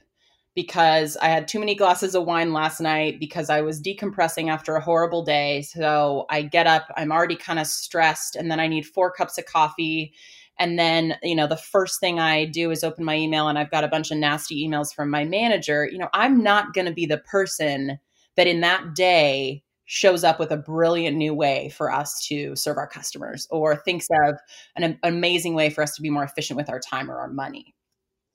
because 0.54 1.16
I 1.16 1.28
had 1.28 1.48
too 1.48 1.58
many 1.58 1.74
glasses 1.74 2.14
of 2.14 2.24
wine 2.24 2.52
last 2.52 2.80
night 2.80 3.18
because 3.18 3.48
I 3.48 3.62
was 3.62 3.80
decompressing 3.80 4.50
after 4.50 4.74
a 4.76 4.80
horrible 4.80 5.24
day. 5.24 5.62
So 5.62 6.26
I 6.30 6.42
get 6.42 6.66
up, 6.66 6.92
I'm 6.96 7.12
already 7.12 7.36
kind 7.36 7.58
of 7.58 7.66
stressed, 7.66 8.36
and 8.36 8.50
then 8.50 8.60
I 8.60 8.66
need 8.66 8.86
four 8.86 9.10
cups 9.10 9.38
of 9.38 9.46
coffee. 9.46 10.12
And 10.58 10.78
then, 10.78 11.16
you 11.22 11.34
know, 11.34 11.46
the 11.46 11.56
first 11.56 12.00
thing 12.00 12.20
I 12.20 12.44
do 12.44 12.70
is 12.70 12.84
open 12.84 13.04
my 13.04 13.16
email 13.16 13.48
and 13.48 13.58
I've 13.58 13.70
got 13.70 13.84
a 13.84 13.88
bunch 13.88 14.10
of 14.10 14.18
nasty 14.18 14.66
emails 14.66 14.94
from 14.94 15.08
my 15.08 15.24
manager. 15.24 15.88
You 15.90 15.98
know, 15.98 16.10
I'm 16.12 16.42
not 16.42 16.74
going 16.74 16.86
to 16.86 16.92
be 16.92 17.06
the 17.06 17.18
person 17.18 17.98
that 18.36 18.46
in 18.46 18.60
that 18.60 18.94
day 18.94 19.62
shows 19.86 20.24
up 20.24 20.38
with 20.38 20.50
a 20.50 20.56
brilliant 20.56 21.16
new 21.16 21.34
way 21.34 21.70
for 21.70 21.92
us 21.92 22.24
to 22.26 22.54
serve 22.54 22.78
our 22.78 22.86
customers 22.86 23.46
or 23.50 23.76
thinks 23.76 24.06
of 24.24 24.36
an, 24.76 24.98
amazing 25.02 25.54
way 25.54 25.70
for 25.70 25.82
us 25.82 25.94
to 25.96 26.02
be 26.02 26.10
more 26.10 26.24
efficient 26.24 26.56
with 26.56 26.70
our 26.70 26.80
time 26.80 27.10
or 27.10 27.16
our 27.18 27.28
money. 27.28 27.74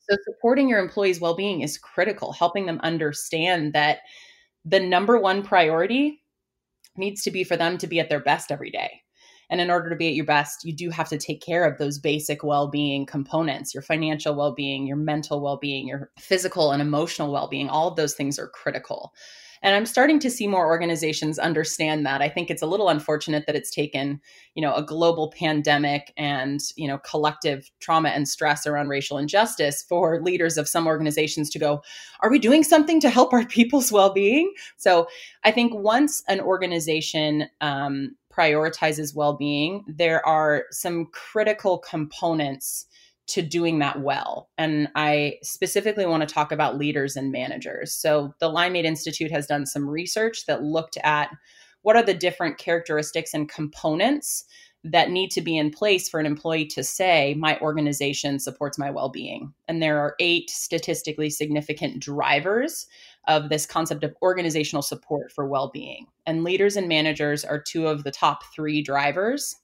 So, 0.10 0.18
supporting 0.26 0.70
your 0.70 0.80
employees' 0.80 1.20
well 1.22 1.36
being 1.36 1.62
is 1.62 1.78
critical, 1.78 2.32
helping 2.34 2.66
them 2.66 2.80
understand 2.84 3.74
that 3.74 4.00
the 4.66 4.80
number 4.80 5.20
one 5.20 5.44
priority 5.44 6.24
needs 6.98 7.24
to 7.24 7.32
be 7.32 7.44
for 7.44 7.58
them 7.58 7.78
to 7.80 7.88
be 7.88 8.00
at 8.00 8.10
their 8.10 8.20
best 8.20 8.52
every 8.52 8.72
day. 8.72 9.02
And 9.50 9.62
in 9.62 9.70
order 9.72 9.90
to 9.90 9.96
be 9.96 10.08
at 10.10 10.16
your 10.16 10.26
best, 10.26 10.66
you 10.66 10.74
do 10.74 10.90
have 10.90 11.10
to 11.10 11.18
take 11.18 11.42
care 11.42 11.66
of 11.66 11.78
those 11.78 12.00
basic 12.00 12.44
well 12.44 12.68
being 12.68 13.06
components 13.06 13.74
your 13.74 13.84
financial 13.84 14.36
well 14.36 14.54
being, 14.54 14.86
your 14.88 14.98
mental 14.98 15.42
well 15.42 15.58
being, 15.58 15.88
your 15.88 16.12
physical 16.20 16.72
and 16.72 16.82
emotional 16.82 17.32
well 17.32 17.48
being. 17.48 17.70
All 17.70 17.88
of 17.90 17.96
those 17.96 18.14
things 18.16 18.40
are 18.40 18.48
critical. 18.50 19.14
And 19.62 19.76
I'm 19.76 19.86
starting 19.86 20.20
to 20.20 20.30
see 20.30 20.48
more 20.48 20.68
organizations 20.68 21.40
understand 21.40 22.06
that. 22.06 22.22
I 22.22 22.30
think 22.30 22.50
it's 22.50 22.62
a 22.62 22.68
little 22.68 22.90
unfortunate 22.90 23.46
that 23.48 23.56
it's 23.56 23.72
taken, 23.72 24.22
you 24.56 24.62
know, 24.62 24.74
a 24.74 24.84
global 24.84 25.32
pandemic 25.38 26.14
and, 26.18 26.60
you 26.76 26.88
know, 26.88 26.98
collective 27.00 27.70
trauma 27.80 28.10
and 28.10 28.28
stress 28.28 28.68
around 28.68 28.88
racial 28.88 29.18
injustice 29.18 29.84
for 29.84 30.22
leaders 30.22 30.58
of 30.58 30.68
some 30.68 30.88
organizations 30.88 31.50
to 31.52 31.60
go, 31.60 31.82
are 32.22 32.30
we 32.30 32.40
doing 32.40 32.64
something 32.64 33.00
to 33.02 33.10
help 33.10 33.34
our 33.34 33.46
people's 33.58 33.92
well-being? 33.92 34.54
So 34.78 35.08
I 35.44 35.52
think 35.52 35.74
once 35.74 36.24
an 36.28 36.40
organization 36.40 37.48
um, 37.62 38.16
prioritizes 38.32 39.16
well-being, 39.16 39.84
there 39.88 40.26
are 40.26 40.66
some 40.72 41.08
critical 41.08 41.80
components 41.80 42.86
to 43.28 43.42
doing 43.42 43.80
that 43.80 44.02
well. 44.02 44.50
And 44.58 44.88
I 44.96 45.36
specifically 45.44 46.06
want 46.06 46.28
to 46.28 46.34
talk 46.34 46.52
about 46.52 46.78
leaders 46.78 47.16
and 47.16 47.32
managers. 47.32 47.94
So, 47.94 48.34
the 48.40 48.50
Limeade 48.50 48.86
Institute 48.86 49.32
has 49.32 49.48
done 49.48 49.66
some 49.66 49.90
research 49.90 50.46
that 50.46 50.64
looked 50.64 50.98
at 51.04 51.30
what 51.82 51.96
are 51.96 52.04
the 52.04 52.14
different 52.14 52.58
characteristics 52.58 53.34
and 53.34 53.50
components 53.50 54.46
that 54.84 55.10
need 55.10 55.32
to 55.32 55.42
be 55.42 55.58
in 55.58 55.72
place 55.72 56.08
for 56.08 56.20
an 56.20 56.26
employee 56.26 56.66
to 56.66 56.84
say, 56.84 57.36
My 57.38 57.60
organization 57.60 58.40
supports 58.40 58.78
my 58.78 58.90
well 58.90 59.10
being. 59.10 59.54
And 59.68 59.82
there 59.82 60.00
are 60.00 60.16
eight 60.20 60.50
statistically 60.50 61.30
significant 61.30 62.00
drivers 62.00 62.88
of 63.28 63.50
this 63.50 63.66
concept 63.66 64.04
of 64.04 64.16
organizational 64.22 64.82
support 64.82 65.32
for 65.32 65.48
well 65.48 65.70
being. 65.74 66.08
And 66.26 66.44
leaders 66.44 66.78
and 66.78 66.88
managers 66.88 67.44
are 67.44 67.60
two 67.60 67.88
of 67.88 68.04
the 68.04 68.12
top 68.12 68.44
three 68.54 68.82
drivers 68.82 69.56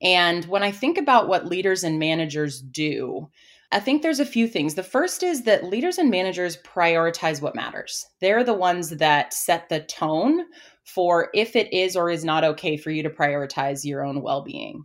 and 0.00 0.44
when 0.46 0.62
I 0.62 0.70
think 0.70 0.98
about 0.98 1.28
what 1.28 1.46
leaders 1.46 1.84
and 1.84 1.98
managers 1.98 2.60
do, 2.60 3.28
I 3.70 3.80
think 3.80 4.00
there's 4.00 4.20
a 4.20 4.24
few 4.24 4.48
things. 4.48 4.74
The 4.74 4.82
first 4.82 5.22
is 5.22 5.42
that 5.42 5.64
leaders 5.64 5.98
and 5.98 6.10
managers 6.10 6.56
prioritize 6.62 7.42
what 7.42 7.54
matters. 7.54 8.06
They're 8.20 8.44
the 8.44 8.54
ones 8.54 8.90
that 8.90 9.34
set 9.34 9.68
the 9.68 9.80
tone 9.80 10.44
for 10.84 11.28
if 11.34 11.54
it 11.54 11.72
is 11.72 11.94
or 11.96 12.08
is 12.08 12.24
not 12.24 12.44
okay 12.44 12.78
for 12.78 12.90
you 12.90 13.02
to 13.02 13.10
prioritize 13.10 13.84
your 13.84 14.04
own 14.04 14.22
well 14.22 14.42
being. 14.42 14.84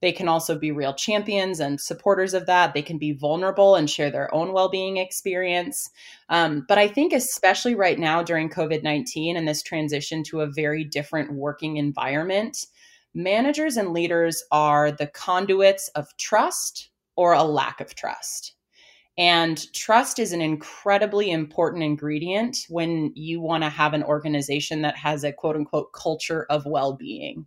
They 0.00 0.12
can 0.12 0.28
also 0.28 0.58
be 0.58 0.70
real 0.70 0.94
champions 0.94 1.60
and 1.60 1.80
supporters 1.80 2.32
of 2.32 2.46
that. 2.46 2.72
They 2.72 2.82
can 2.82 2.98
be 2.98 3.12
vulnerable 3.12 3.74
and 3.74 3.90
share 3.90 4.10
their 4.10 4.32
own 4.34 4.52
well 4.52 4.70
being 4.70 4.96
experience. 4.96 5.90
Um, 6.28 6.64
but 6.68 6.78
I 6.78 6.88
think, 6.88 7.12
especially 7.12 7.74
right 7.74 7.98
now 7.98 8.22
during 8.22 8.48
COVID 8.48 8.82
19 8.82 9.36
and 9.36 9.46
this 9.46 9.62
transition 9.62 10.22
to 10.24 10.40
a 10.40 10.50
very 10.50 10.84
different 10.84 11.34
working 11.34 11.76
environment, 11.76 12.56
managers 13.14 13.76
and 13.76 13.92
leaders 13.92 14.42
are 14.50 14.90
the 14.90 15.06
conduits 15.06 15.88
of 15.94 16.08
trust 16.18 16.90
or 17.16 17.32
a 17.32 17.42
lack 17.42 17.80
of 17.80 17.94
trust. 17.94 18.54
And 19.18 19.70
trust 19.74 20.18
is 20.18 20.32
an 20.32 20.40
incredibly 20.40 21.30
important 21.30 21.82
ingredient 21.82 22.56
when 22.68 23.12
you 23.14 23.40
want 23.40 23.64
to 23.64 23.68
have 23.68 23.92
an 23.92 24.02
organization 24.02 24.82
that 24.82 24.96
has 24.96 25.24
a 25.24 25.32
quote 25.32 25.56
unquote 25.56 25.92
culture 25.92 26.46
of 26.48 26.64
well 26.64 26.94
being. 26.94 27.46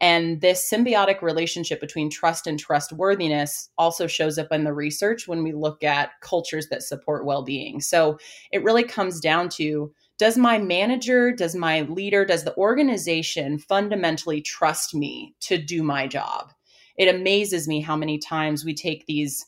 And 0.00 0.40
this 0.40 0.70
symbiotic 0.70 1.20
relationship 1.20 1.80
between 1.80 2.10
trust 2.10 2.46
and 2.46 2.58
trustworthiness 2.58 3.68
also 3.76 4.06
shows 4.06 4.38
up 4.38 4.48
in 4.50 4.64
the 4.64 4.72
research 4.72 5.28
when 5.28 5.42
we 5.42 5.52
look 5.52 5.82
at 5.82 6.12
cultures 6.22 6.68
that 6.68 6.82
support 6.82 7.26
well 7.26 7.42
being. 7.42 7.80
So 7.80 8.18
it 8.50 8.62
really 8.62 8.84
comes 8.84 9.20
down 9.20 9.50
to 9.50 9.92
does 10.20 10.36
my 10.36 10.58
manager, 10.58 11.32
does 11.32 11.54
my 11.54 11.80
leader, 11.80 12.26
does 12.26 12.44
the 12.44 12.54
organization 12.58 13.58
fundamentally 13.58 14.42
trust 14.42 14.94
me 14.94 15.34
to 15.40 15.56
do 15.56 15.82
my 15.82 16.06
job? 16.06 16.52
It 16.98 17.08
amazes 17.08 17.66
me 17.66 17.80
how 17.80 17.96
many 17.96 18.18
times 18.18 18.62
we 18.62 18.74
take 18.74 19.06
these 19.06 19.46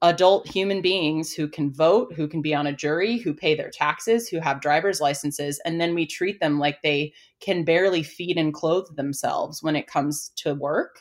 adult 0.00 0.46
human 0.46 0.80
beings 0.80 1.32
who 1.32 1.48
can 1.48 1.72
vote, 1.72 2.12
who 2.14 2.28
can 2.28 2.40
be 2.40 2.54
on 2.54 2.68
a 2.68 2.72
jury, 2.72 3.18
who 3.18 3.34
pay 3.34 3.56
their 3.56 3.68
taxes, 3.68 4.28
who 4.28 4.38
have 4.38 4.60
driver's 4.60 5.00
licenses, 5.00 5.60
and 5.64 5.80
then 5.80 5.92
we 5.92 6.06
treat 6.06 6.38
them 6.38 6.60
like 6.60 6.82
they 6.82 7.12
can 7.40 7.64
barely 7.64 8.04
feed 8.04 8.38
and 8.38 8.54
clothe 8.54 8.94
themselves 8.94 9.60
when 9.60 9.74
it 9.74 9.88
comes 9.88 10.30
to 10.36 10.54
work. 10.54 11.00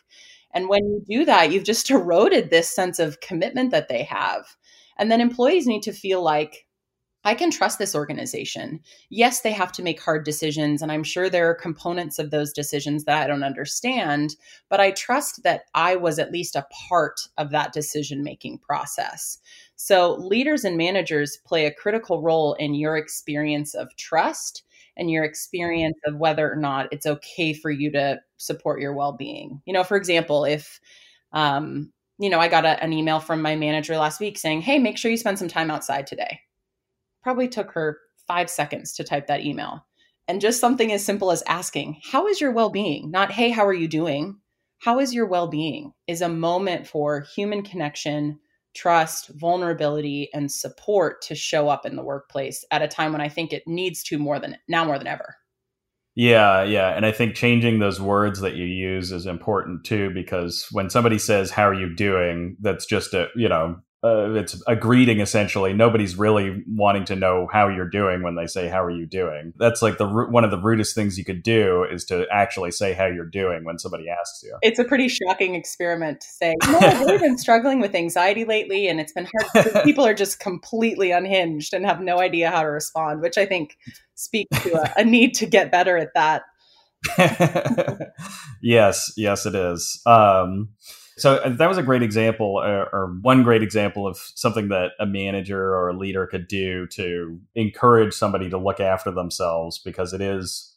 And 0.51 0.67
when 0.67 0.83
you 0.83 1.03
do 1.07 1.25
that, 1.25 1.51
you've 1.51 1.63
just 1.63 1.91
eroded 1.91 2.49
this 2.49 2.73
sense 2.73 2.97
of 2.97 3.21
commitment 3.21 3.69
that 3.69 3.87
they 3.87 4.01
have. 4.01 4.47
And 4.97 5.11
then 5.11 5.21
employees 5.21 5.67
need 5.67 5.83
to 5.83 5.93
feel 5.93 6.23
like 6.23 6.65
I 7.23 7.35
can 7.35 7.51
trust 7.51 7.77
this 7.77 7.93
organization. 7.93 8.79
Yes, 9.09 9.41
they 9.41 9.51
have 9.51 9.71
to 9.73 9.83
make 9.83 10.01
hard 10.01 10.25
decisions, 10.25 10.81
and 10.81 10.91
I'm 10.91 11.03
sure 11.03 11.29
there 11.29 11.49
are 11.49 11.55
components 11.55 12.17
of 12.17 12.31
those 12.31 12.51
decisions 12.51 13.03
that 13.03 13.21
I 13.21 13.27
don't 13.27 13.43
understand, 13.43 14.35
but 14.69 14.79
I 14.79 14.91
trust 14.91 15.43
that 15.43 15.65
I 15.75 15.95
was 15.95 16.17
at 16.17 16.31
least 16.31 16.55
a 16.55 16.65
part 16.89 17.21
of 17.37 17.51
that 17.51 17.73
decision 17.73 18.23
making 18.23 18.57
process. 18.59 19.37
So, 19.75 20.15
leaders 20.15 20.63
and 20.63 20.77
managers 20.77 21.37
play 21.45 21.67
a 21.67 21.73
critical 21.73 22.21
role 22.23 22.55
in 22.55 22.73
your 22.73 22.97
experience 22.97 23.75
of 23.75 23.95
trust 23.97 24.63
and 24.97 25.11
your 25.11 25.23
experience 25.23 25.97
of 26.05 26.17
whether 26.17 26.51
or 26.51 26.55
not 26.55 26.87
it's 26.91 27.05
okay 27.05 27.53
for 27.53 27.69
you 27.69 27.91
to 27.91 28.19
support 28.37 28.81
your 28.81 28.93
well 28.93 29.13
being. 29.13 29.61
You 29.65 29.73
know, 29.73 29.83
for 29.83 29.95
example, 29.95 30.43
if, 30.43 30.79
um, 31.33 31.91
you 32.19 32.29
know, 32.29 32.39
I 32.39 32.47
got 32.47 32.65
a, 32.65 32.83
an 32.83 32.93
email 32.93 33.19
from 33.19 33.41
my 33.43 33.55
manager 33.55 33.95
last 33.97 34.19
week 34.19 34.37
saying, 34.39 34.61
Hey, 34.61 34.79
make 34.79 34.97
sure 34.97 35.11
you 35.11 35.17
spend 35.17 35.39
some 35.39 35.47
time 35.47 35.71
outside 35.71 36.07
today 36.07 36.41
probably 37.23 37.47
took 37.47 37.71
her 37.71 37.97
five 38.27 38.49
seconds 38.49 38.93
to 38.93 39.03
type 39.03 39.27
that 39.27 39.41
email. 39.45 39.85
And 40.27 40.39
just 40.39 40.59
something 40.59 40.91
as 40.91 41.03
simple 41.03 41.31
as 41.31 41.43
asking, 41.47 41.99
How 42.11 42.27
is 42.27 42.39
your 42.39 42.51
well 42.51 42.69
being? 42.69 43.11
Not, 43.11 43.31
Hey, 43.31 43.49
how 43.49 43.65
are 43.65 43.73
you 43.73 43.87
doing? 43.87 44.39
How 44.79 44.99
is 44.99 45.13
your 45.13 45.25
well 45.27 45.47
being? 45.47 45.93
is 46.07 46.21
a 46.21 46.29
moment 46.29 46.87
for 46.87 47.21
human 47.35 47.63
connection, 47.63 48.39
trust, 48.75 49.29
vulnerability, 49.35 50.29
and 50.33 50.51
support 50.51 51.21
to 51.23 51.35
show 51.35 51.67
up 51.69 51.85
in 51.85 51.95
the 51.95 52.03
workplace 52.03 52.63
at 52.71 52.81
a 52.81 52.87
time 52.87 53.11
when 53.11 53.21
I 53.21 53.29
think 53.29 53.51
it 53.51 53.63
needs 53.67 54.03
to 54.03 54.17
more 54.17 54.39
than 54.39 54.57
now 54.67 54.85
more 54.85 54.97
than 54.97 55.07
ever. 55.07 55.35
Yeah, 56.15 56.63
yeah. 56.63 56.89
And 56.89 57.05
I 57.05 57.11
think 57.11 57.35
changing 57.35 57.79
those 57.79 58.01
words 58.01 58.41
that 58.41 58.55
you 58.55 58.65
use 58.65 59.11
is 59.11 59.25
important 59.25 59.85
too, 59.85 60.09
because 60.13 60.67
when 60.71 60.89
somebody 60.89 61.17
says, 61.17 61.51
How 61.51 61.67
are 61.67 61.73
you 61.73 61.93
doing? 61.95 62.57
that's 62.61 62.85
just 62.85 63.13
a, 63.13 63.27
you 63.35 63.47
know, 63.49 63.77
uh, 64.03 64.31
it's 64.33 64.59
a 64.67 64.75
greeting 64.75 65.19
essentially. 65.19 65.73
Nobody's 65.73 66.15
really 66.15 66.63
wanting 66.67 67.05
to 67.05 67.15
know 67.15 67.47
how 67.51 67.67
you're 67.67 67.89
doing 67.89 68.23
when 68.23 68.35
they 68.35 68.47
say 68.47 68.67
how 68.67 68.83
are 68.83 68.89
you 68.89 69.05
doing. 69.05 69.53
That's 69.57 69.83
like 69.83 69.99
the 69.99 70.07
one 70.07 70.43
of 70.43 70.49
the 70.49 70.57
rudest 70.57 70.95
things 70.95 71.19
you 71.19 71.23
could 71.23 71.43
do 71.43 71.83
is 71.83 72.03
to 72.05 72.25
actually 72.31 72.71
say 72.71 72.93
how 72.93 73.05
you're 73.05 73.29
doing 73.29 73.63
when 73.63 73.77
somebody 73.77 74.09
asks 74.09 74.41
you. 74.43 74.57
It's 74.63 74.79
a 74.79 74.83
pretty 74.83 75.07
shocking 75.07 75.53
experiment 75.53 76.21
to 76.21 76.27
say. 76.27 76.55
No, 76.63 76.79
I've 76.79 76.99
really 77.01 77.19
been 77.19 77.37
struggling 77.37 77.79
with 77.79 77.93
anxiety 77.93 78.43
lately, 78.43 78.87
and 78.87 78.99
it's 78.99 79.13
been 79.13 79.27
hard. 79.53 79.83
People 79.83 80.05
are 80.05 80.15
just 80.15 80.39
completely 80.39 81.11
unhinged 81.11 81.71
and 81.73 81.85
have 81.85 82.01
no 82.01 82.19
idea 82.19 82.49
how 82.49 82.63
to 82.63 82.69
respond, 82.69 83.21
which 83.21 83.37
I 83.37 83.45
think 83.45 83.77
speaks 84.15 84.63
to 84.63 84.81
a, 84.81 85.01
a 85.01 85.05
need 85.05 85.35
to 85.35 85.45
get 85.45 85.71
better 85.71 85.97
at 85.97 86.09
that. 86.15 86.41
yes, 88.63 89.13
yes, 89.15 89.45
it 89.45 89.53
is. 89.53 90.01
Um, 90.07 90.69
so 91.21 91.35
uh, 91.35 91.49
that 91.49 91.69
was 91.69 91.77
a 91.77 91.83
great 91.83 92.01
example, 92.01 92.59
or, 92.59 92.89
or, 92.91 93.17
one 93.21 93.43
great 93.43 93.61
example 93.61 94.07
of 94.07 94.17
something 94.17 94.69
that 94.69 94.91
a 94.99 95.05
manager 95.05 95.75
or 95.75 95.89
a 95.89 95.97
leader 95.97 96.25
could 96.25 96.47
do 96.47 96.87
to 96.87 97.39
encourage 97.53 98.13
somebody 98.13 98.49
to 98.49 98.57
look 98.57 98.79
after 98.79 99.11
themselves. 99.11 99.77
Because 99.77 100.13
it 100.13 100.21
is, 100.21 100.75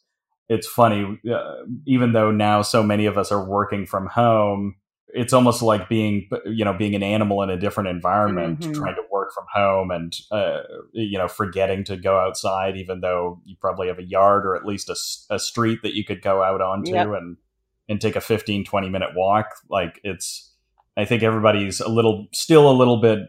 it's 0.50 0.66
funny, 0.66 1.18
uh, 1.32 1.54
even 1.86 2.12
though 2.12 2.30
now 2.30 2.60
so 2.60 2.82
many 2.82 3.06
of 3.06 3.16
us 3.16 3.32
are 3.32 3.42
working 3.42 3.86
from 3.86 4.06
home, 4.06 4.74
it's 5.08 5.32
almost 5.32 5.62
like 5.62 5.88
being, 5.88 6.28
you 6.44 6.64
know, 6.64 6.74
being 6.74 6.94
an 6.94 7.02
animal 7.02 7.42
in 7.42 7.48
a 7.48 7.56
different 7.56 7.88
environment, 7.88 8.60
mm-hmm. 8.60 8.72
trying 8.72 8.96
to 8.96 9.02
work 9.10 9.32
from 9.32 9.46
home 9.50 9.90
and, 9.90 10.14
uh, 10.30 10.60
you 10.92 11.16
know, 11.16 11.28
forgetting 11.28 11.84
to 11.84 11.96
go 11.96 12.18
outside, 12.18 12.76
even 12.76 13.00
though 13.00 13.40
you 13.44 13.56
probably 13.60 13.86
have 13.88 13.98
a 13.98 14.04
yard 14.04 14.44
or 14.44 14.56
at 14.56 14.66
least 14.66 14.90
a, 14.90 15.34
a 15.34 15.38
street 15.38 15.78
that 15.82 15.94
you 15.94 16.04
could 16.04 16.20
go 16.20 16.42
out 16.42 16.60
onto 16.60 16.92
yep. 16.92 17.06
and 17.06 17.38
and 17.88 18.00
take 18.00 18.16
a 18.16 18.20
15 18.20 18.64
20 18.64 18.88
minute 18.88 19.10
walk 19.14 19.46
like 19.68 20.00
it's 20.04 20.52
i 20.96 21.04
think 21.04 21.22
everybody's 21.22 21.80
a 21.80 21.88
little 21.88 22.26
still 22.32 22.70
a 22.70 22.72
little 22.72 23.00
bit 23.00 23.28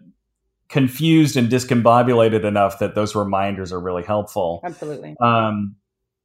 confused 0.70 1.38
and 1.38 1.50
discombobulated 1.50 2.44
enough 2.44 2.80
that 2.80 2.96
those 2.96 3.16
reminders 3.16 3.72
are 3.72 3.80
really 3.80 4.04
helpful. 4.04 4.62
Absolutely. 4.64 5.16
Um, 5.22 5.76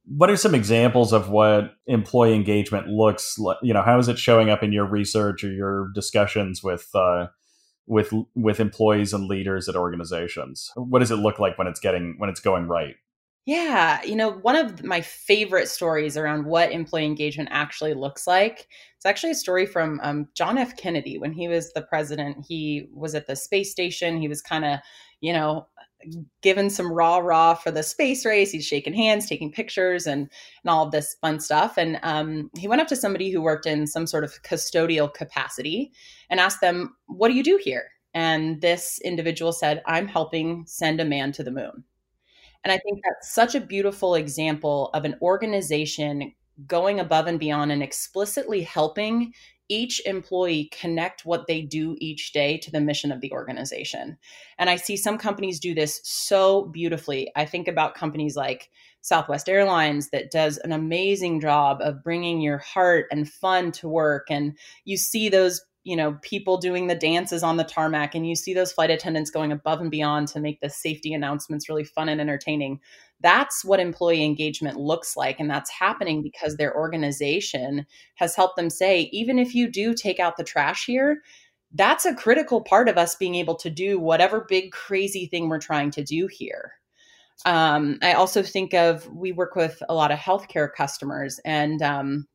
what 0.05 0.29
are 0.29 0.37
some 0.37 0.55
examples 0.55 1.13
of 1.13 1.29
what 1.29 1.75
employee 1.85 2.33
engagement 2.33 2.87
looks 2.87 3.37
like 3.37 3.57
you 3.61 3.71
know 3.71 3.83
how 3.83 3.99
is 3.99 4.07
it 4.07 4.17
showing 4.17 4.49
up 4.49 4.63
in 4.63 4.71
your 4.71 4.85
research 4.85 5.43
or 5.43 5.51
your 5.51 5.89
discussions 5.93 6.63
with 6.63 6.89
uh, 6.95 7.27
with 7.85 8.11
with 8.35 8.59
employees 8.59 9.13
and 9.13 9.27
leaders 9.27 9.69
at 9.69 9.75
organizations? 9.75 10.71
What 10.75 10.99
does 10.99 11.11
it 11.11 11.17
look 11.17 11.37
like 11.37 11.57
when 11.57 11.67
it's 11.67 11.79
getting 11.79 12.15
when 12.17 12.29
it's 12.29 12.39
going 12.39 12.67
right 12.67 12.95
yeah, 13.45 14.03
you 14.03 14.15
know, 14.15 14.31
one 14.31 14.55
of 14.55 14.83
my 14.83 15.01
favorite 15.01 15.67
stories 15.67 16.15
around 16.15 16.45
what 16.45 16.71
employee 16.71 17.05
engagement 17.05 17.49
actually 17.51 17.95
looks 17.95 18.27
like. 18.27 18.67
It's 18.95 19.05
actually 19.05 19.31
a 19.31 19.35
story 19.35 19.65
from 19.65 19.99
um, 20.03 20.27
John 20.35 20.59
F. 20.59 20.77
Kennedy 20.77 21.17
when 21.17 21.33
he 21.33 21.47
was 21.47 21.73
the 21.73 21.81
president. 21.81 22.45
He 22.47 22.87
was 22.93 23.15
at 23.15 23.25
the 23.25 23.35
space 23.35 23.71
station. 23.71 24.21
He 24.21 24.27
was 24.27 24.43
kind 24.43 24.63
of, 24.63 24.79
you 25.21 25.33
know, 25.33 25.67
given 26.43 26.69
some 26.69 26.91
rah 26.91 27.17
rah 27.17 27.55
for 27.55 27.71
the 27.71 27.81
space 27.81 28.25
race. 28.25 28.51
He's 28.51 28.65
shaking 28.65 28.93
hands, 28.93 29.27
taking 29.27 29.51
pictures, 29.51 30.05
and 30.05 30.29
and 30.63 30.69
all 30.69 30.85
of 30.85 30.91
this 30.91 31.15
fun 31.19 31.39
stuff. 31.39 31.77
And 31.77 31.99
um, 32.03 32.51
he 32.57 32.67
went 32.67 32.81
up 32.81 32.87
to 32.89 32.95
somebody 32.95 33.31
who 33.31 33.41
worked 33.41 33.65
in 33.65 33.87
some 33.87 34.05
sort 34.05 34.23
of 34.23 34.43
custodial 34.43 35.11
capacity 35.11 35.91
and 36.29 36.39
asked 36.39 36.61
them, 36.61 36.95
"What 37.07 37.29
do 37.29 37.33
you 37.33 37.43
do 37.43 37.59
here?" 37.61 37.89
And 38.13 38.61
this 38.61 38.99
individual 39.03 39.51
said, 39.51 39.81
"I'm 39.87 40.07
helping 40.07 40.63
send 40.67 41.01
a 41.01 41.05
man 41.05 41.31
to 41.33 41.43
the 41.43 41.51
moon." 41.51 41.85
And 42.63 42.71
I 42.71 42.77
think 42.77 43.01
that's 43.03 43.33
such 43.33 43.55
a 43.55 43.61
beautiful 43.61 44.15
example 44.15 44.89
of 44.93 45.05
an 45.05 45.15
organization 45.21 46.33
going 46.67 46.99
above 46.99 47.27
and 47.27 47.39
beyond 47.39 47.71
and 47.71 47.81
explicitly 47.81 48.61
helping 48.61 49.33
each 49.71 50.01
employee 50.05 50.69
connect 50.73 51.25
what 51.25 51.47
they 51.47 51.61
do 51.61 51.95
each 51.99 52.33
day 52.33 52.57
to 52.57 52.69
the 52.69 52.81
mission 52.81 53.09
of 53.09 53.21
the 53.21 53.31
organization. 53.31 54.17
And 54.59 54.69
I 54.69 54.75
see 54.75 54.97
some 54.97 55.17
companies 55.17 55.61
do 55.61 55.73
this 55.73 56.01
so 56.03 56.65
beautifully. 56.65 57.31
I 57.37 57.45
think 57.45 57.69
about 57.69 57.95
companies 57.95 58.35
like 58.35 58.69
Southwest 58.99 59.47
Airlines 59.47 60.09
that 60.09 60.29
does 60.29 60.57
an 60.57 60.73
amazing 60.73 61.39
job 61.39 61.79
of 61.81 62.03
bringing 62.03 62.41
your 62.41 62.57
heart 62.57 63.05
and 63.11 63.29
fun 63.29 63.71
to 63.73 63.87
work. 63.87 64.27
And 64.29 64.57
you 64.83 64.97
see 64.97 65.29
those 65.29 65.61
you 65.83 65.95
know 65.95 66.17
people 66.21 66.57
doing 66.57 66.87
the 66.87 66.95
dances 66.95 67.43
on 67.43 67.57
the 67.57 67.63
tarmac 67.63 68.13
and 68.13 68.27
you 68.27 68.35
see 68.35 68.53
those 68.53 68.71
flight 68.71 68.91
attendants 68.91 69.31
going 69.31 69.51
above 69.51 69.81
and 69.81 69.91
beyond 69.91 70.27
to 70.27 70.39
make 70.39 70.61
the 70.61 70.69
safety 70.69 71.13
announcements 71.13 71.67
really 71.67 71.83
fun 71.83 72.09
and 72.09 72.21
entertaining. 72.21 72.79
That's 73.19 73.63
what 73.63 73.79
employee 73.79 74.23
engagement 74.23 74.77
looks 74.77 75.17
like 75.17 75.39
and 75.39 75.49
that's 75.49 75.69
happening 75.69 76.21
because 76.21 76.57
their 76.57 76.75
organization 76.75 77.85
has 78.15 78.35
helped 78.35 78.57
them 78.57 78.69
say 78.69 79.09
even 79.11 79.39
if 79.39 79.55
you 79.55 79.69
do 79.69 79.93
take 79.93 80.19
out 80.19 80.37
the 80.37 80.43
trash 80.43 80.85
here 80.85 81.21
that's 81.73 82.05
a 82.05 82.13
critical 82.13 82.61
part 82.61 82.89
of 82.89 82.97
us 82.97 83.15
being 83.15 83.35
able 83.35 83.55
to 83.55 83.69
do 83.69 83.97
whatever 83.97 84.45
big 84.49 84.71
crazy 84.71 85.25
thing 85.25 85.47
we're 85.47 85.59
trying 85.59 85.91
to 85.91 86.03
do 86.03 86.27
here. 86.27 86.73
Um, 87.45 87.97
i 88.03 88.13
also 88.13 88.43
think 88.43 88.75
of 88.75 89.07
we 89.07 89.31
work 89.31 89.55
with 89.55 89.81
a 89.89 89.95
lot 89.95 90.11
of 90.11 90.19
healthcare 90.19 90.71
customers 90.71 91.39
and 91.43 91.81
um, 91.81 92.27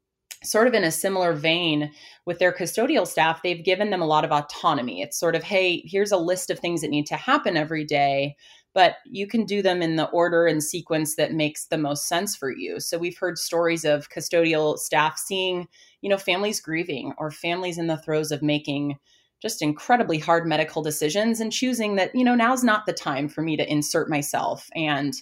sort 0.47 0.69
of 0.69 0.75
in 0.75 0.85
a 0.85 0.91
similar 0.91 1.33
vein 1.33 1.91
with 2.25 2.39
their 2.39 2.53
custodial 2.53 3.07
staff, 3.07 3.43
they've 3.43 3.65
given 3.65 3.91
them 3.91 4.03
a 4.03 4.07
lot 4.07 4.25
of 4.25 4.33
autonomy. 4.33 5.03
It's 5.03 5.19
sort 5.19 5.35
of, 5.35 5.43
hey, 5.43 5.83
here's 5.85 6.13
a 6.13 6.17
list 6.17 6.51
of 6.51 6.59
things 6.59 6.81
that 6.81 6.91
need 6.91 7.07
to 7.07 7.17
happen 7.17 7.57
every 7.57 7.85
day, 7.85 8.37
but 8.75 8.97
you 9.07 9.27
can 9.27 9.45
do 9.45 9.63
them 9.63 9.81
in 9.83 9.97
the 9.97 10.09
order 10.11 10.47
and 10.47 10.63
sequence 10.63 11.17
that 11.17 11.33
makes 11.33 11.67
the 11.67 11.79
most 11.79 12.07
sense 12.09 12.37
for 12.37 12.51
you. 12.51 12.79
So 12.81 12.99
we've 12.99 13.19
heard 13.19 13.39
stories 13.39 13.85
of 13.85 14.11
custodial 14.11 14.79
staff 14.79 15.19
seeing, 15.19 15.67
you 16.03 16.11
know, 16.11 16.19
families 16.19 16.61
grieving 16.61 17.13
or 17.19 17.31
families 17.31 17.79
in 17.79 17.87
the 17.87 17.97
throes 17.97 18.31
of 18.33 18.43
making 18.43 18.99
just 19.41 19.63
incredibly 19.63 20.19
hard 20.19 20.47
medical 20.47 20.83
decisions 20.83 21.41
and 21.41 21.53
choosing 21.53 21.97
that, 21.97 22.15
you 22.15 22.25
know, 22.25 22.35
now's 22.35 22.65
not 22.65 22.87
the 22.87 22.93
time 22.93 23.29
for 23.29 23.43
me 23.43 23.57
to 23.57 23.71
insert 23.71 24.09
myself 24.09 24.69
and 24.75 25.15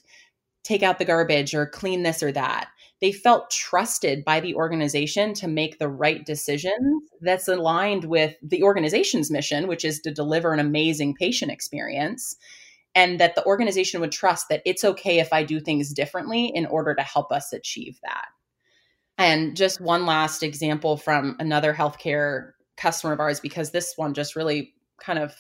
take 0.62 0.83
out 0.83 0.99
the 0.99 1.04
garbage 1.04 1.54
or 1.54 1.66
clean 1.66 2.02
this 2.02 2.23
or 2.23 2.33
that. 2.33 2.69
They 3.04 3.12
felt 3.12 3.50
trusted 3.50 4.25
by 4.25 4.40
the 4.40 4.54
organization 4.54 5.34
to 5.34 5.46
make 5.46 5.78
the 5.78 5.90
right 5.90 6.25
decisions 6.25 7.02
that's 7.20 7.49
aligned 7.49 8.06
with 8.06 8.34
the 8.42 8.62
organization's 8.62 9.30
mission, 9.30 9.68
which 9.68 9.84
is 9.84 10.00
to 10.00 10.11
deliver 10.11 10.54
an 10.54 10.58
amazing 10.58 11.14
patient 11.14 11.50
experience. 11.50 12.34
And 12.94 13.20
that 13.20 13.34
the 13.34 13.44
organization 13.44 14.00
would 14.00 14.11
trust 14.11 14.49
that 14.49 14.62
it's 14.64 14.84
okay 14.84 15.18
if 15.18 15.34
I 15.34 15.42
do 15.42 15.61
things 15.61 15.92
differently 15.92 16.46
in 16.54 16.64
order 16.64 16.94
to 16.94 17.02
help 17.02 17.30
us 17.30 17.52
achieve 17.52 17.99
that. 18.04 18.25
And 19.18 19.54
just 19.54 19.82
one 19.82 20.06
last 20.06 20.42
example 20.42 20.96
from 20.96 21.37
another 21.38 21.75
healthcare 21.75 22.52
customer 22.78 23.12
of 23.12 23.20
ours, 23.20 23.38
because 23.38 23.70
this 23.70 23.92
one 23.96 24.14
just 24.14 24.34
really 24.34 24.73
kind 24.99 25.18
of 25.18 25.34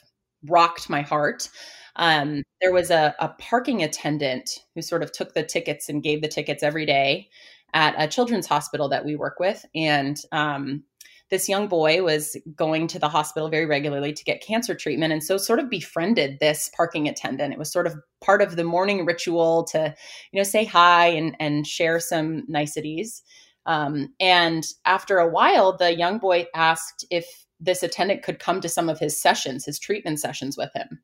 rocked 0.46 0.90
my 0.90 1.00
heart. 1.00 1.48
Um, 1.96 2.42
there 2.60 2.72
was 2.72 2.90
a, 2.90 3.14
a 3.18 3.28
parking 3.38 3.82
attendant 3.82 4.60
who 4.74 4.82
sort 4.82 5.02
of 5.02 5.12
took 5.12 5.34
the 5.34 5.44
tickets 5.44 5.88
and 5.88 6.02
gave 6.02 6.22
the 6.22 6.28
tickets 6.28 6.62
every 6.62 6.86
day 6.86 7.28
at 7.72 7.94
a 7.98 8.08
children's 8.08 8.46
hospital 8.46 8.88
that 8.88 9.04
we 9.04 9.16
work 9.16 9.38
with. 9.38 9.64
And 9.74 10.20
um, 10.32 10.84
this 11.30 11.48
young 11.48 11.66
boy 11.66 12.02
was 12.02 12.36
going 12.54 12.86
to 12.88 12.98
the 12.98 13.08
hospital 13.08 13.48
very 13.48 13.66
regularly 13.66 14.12
to 14.12 14.24
get 14.24 14.42
cancer 14.42 14.74
treatment 14.74 15.12
and 15.12 15.22
so 15.22 15.36
sort 15.36 15.58
of 15.58 15.70
befriended 15.70 16.38
this 16.38 16.70
parking 16.76 17.08
attendant 17.08 17.52
it 17.52 17.58
was 17.58 17.72
sort 17.72 17.86
of 17.86 17.94
part 18.20 18.42
of 18.42 18.56
the 18.56 18.64
morning 18.64 19.04
ritual 19.04 19.64
to 19.64 19.94
you 20.32 20.38
know 20.38 20.44
say 20.44 20.64
hi 20.64 21.06
and 21.06 21.34
and 21.40 21.66
share 21.66 21.98
some 21.98 22.44
niceties 22.46 23.22
um, 23.66 24.12
and 24.20 24.64
after 24.84 25.18
a 25.18 25.28
while 25.28 25.76
the 25.76 25.96
young 25.96 26.18
boy 26.18 26.46
asked 26.54 27.04
if 27.10 27.46
this 27.58 27.82
attendant 27.82 28.22
could 28.22 28.38
come 28.38 28.60
to 28.60 28.68
some 28.68 28.88
of 28.88 28.98
his 28.98 29.20
sessions 29.20 29.64
his 29.64 29.78
treatment 29.78 30.20
sessions 30.20 30.56
with 30.56 30.70
him 30.74 31.00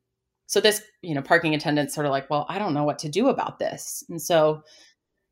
so 0.51 0.61
this, 0.61 0.83
you 1.01 1.15
know, 1.15 1.23
parking 1.23 1.55
attendant 1.55 1.93
sort 1.93 2.07
of 2.07 2.11
like, 2.11 2.29
well, 2.29 2.45
I 2.49 2.59
don't 2.59 2.75
know 2.75 2.83
what 2.83 2.99
to 3.01 3.09
do 3.09 3.29
about 3.29 3.61
this. 3.61 4.03
And 4.09 4.21
so 4.21 4.65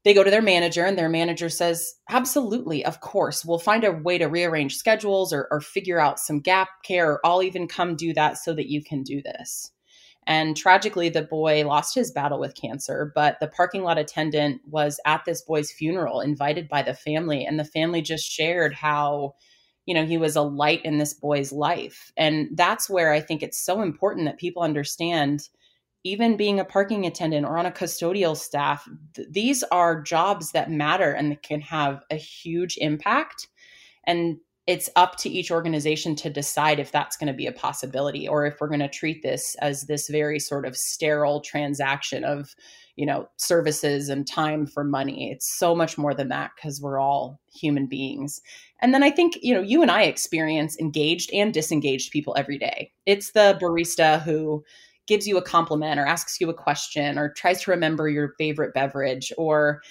they 0.04 0.14
go 0.14 0.22
to 0.22 0.30
their 0.30 0.40
manager 0.40 0.84
and 0.84 0.96
their 0.96 1.08
manager 1.08 1.48
says, 1.48 1.92
absolutely, 2.08 2.84
of 2.84 3.00
course, 3.00 3.44
we'll 3.44 3.58
find 3.58 3.82
a 3.82 3.90
way 3.90 4.16
to 4.18 4.26
rearrange 4.26 4.76
schedules 4.76 5.32
or, 5.32 5.48
or 5.50 5.60
figure 5.60 5.98
out 5.98 6.20
some 6.20 6.38
gap 6.38 6.68
care, 6.84 7.14
or 7.14 7.20
I'll 7.26 7.42
even 7.42 7.66
come 7.66 7.96
do 7.96 8.14
that 8.14 8.38
so 8.38 8.54
that 8.54 8.68
you 8.68 8.80
can 8.80 9.02
do 9.02 9.20
this. 9.20 9.72
And 10.24 10.56
tragically, 10.56 11.08
the 11.08 11.22
boy 11.22 11.66
lost 11.66 11.96
his 11.96 12.12
battle 12.12 12.38
with 12.38 12.54
cancer, 12.54 13.10
but 13.12 13.38
the 13.40 13.48
parking 13.48 13.82
lot 13.82 13.98
attendant 13.98 14.60
was 14.66 15.00
at 15.04 15.24
this 15.24 15.42
boy's 15.42 15.72
funeral, 15.72 16.20
invited 16.20 16.68
by 16.68 16.82
the 16.82 16.94
family. 16.94 17.44
And 17.44 17.58
the 17.58 17.64
family 17.64 18.02
just 18.02 18.30
shared 18.30 18.72
how 18.72 19.34
you 19.88 19.94
know, 19.94 20.04
he 20.04 20.18
was 20.18 20.36
a 20.36 20.42
light 20.42 20.84
in 20.84 20.98
this 20.98 21.14
boy's 21.14 21.50
life. 21.50 22.12
And 22.14 22.50
that's 22.52 22.90
where 22.90 23.10
I 23.10 23.20
think 23.20 23.42
it's 23.42 23.58
so 23.58 23.80
important 23.80 24.26
that 24.26 24.36
people 24.36 24.62
understand 24.62 25.48
even 26.04 26.36
being 26.36 26.60
a 26.60 26.64
parking 26.64 27.06
attendant 27.06 27.46
or 27.46 27.56
on 27.56 27.64
a 27.64 27.70
custodial 27.70 28.36
staff, 28.36 28.86
th- 29.14 29.28
these 29.30 29.62
are 29.72 30.02
jobs 30.02 30.52
that 30.52 30.70
matter 30.70 31.12
and 31.12 31.40
can 31.40 31.62
have 31.62 32.02
a 32.10 32.16
huge 32.16 32.76
impact. 32.82 33.48
And 34.04 34.36
it's 34.66 34.90
up 34.94 35.16
to 35.16 35.30
each 35.30 35.50
organization 35.50 36.14
to 36.16 36.28
decide 36.28 36.78
if 36.78 36.92
that's 36.92 37.16
going 37.16 37.28
to 37.28 37.32
be 37.32 37.46
a 37.46 37.52
possibility 37.52 38.28
or 38.28 38.44
if 38.44 38.60
we're 38.60 38.68
going 38.68 38.80
to 38.80 38.88
treat 38.88 39.22
this 39.22 39.56
as 39.62 39.84
this 39.84 40.08
very 40.08 40.38
sort 40.38 40.66
of 40.66 40.76
sterile 40.76 41.40
transaction 41.40 42.24
of 42.24 42.54
you 42.94 43.06
know 43.06 43.28
services 43.36 44.08
and 44.08 44.26
time 44.26 44.66
for 44.66 44.82
money 44.82 45.30
it's 45.30 45.56
so 45.56 45.74
much 45.74 45.96
more 45.96 46.12
than 46.12 46.28
that 46.28 46.50
because 46.56 46.82
we're 46.82 46.98
all 46.98 47.40
human 47.46 47.86
beings 47.86 48.42
and 48.80 48.94
then 48.94 49.02
i 49.02 49.10
think 49.10 49.38
you 49.42 49.54
know 49.54 49.60
you 49.60 49.82
and 49.82 49.90
i 49.90 50.02
experience 50.02 50.78
engaged 50.78 51.30
and 51.32 51.52
disengaged 51.52 52.12
people 52.12 52.34
every 52.36 52.58
day. 52.58 52.92
It's 53.06 53.32
the 53.32 53.58
barista 53.60 54.22
who 54.22 54.64
gives 55.06 55.26
you 55.26 55.38
a 55.38 55.42
compliment 55.42 55.98
or 55.98 56.06
asks 56.06 56.40
you 56.40 56.50
a 56.50 56.54
question 56.54 57.18
or 57.18 57.32
tries 57.32 57.62
to 57.62 57.70
remember 57.70 58.08
your 58.08 58.34
favorite 58.38 58.74
beverage 58.74 59.32
or 59.38 59.82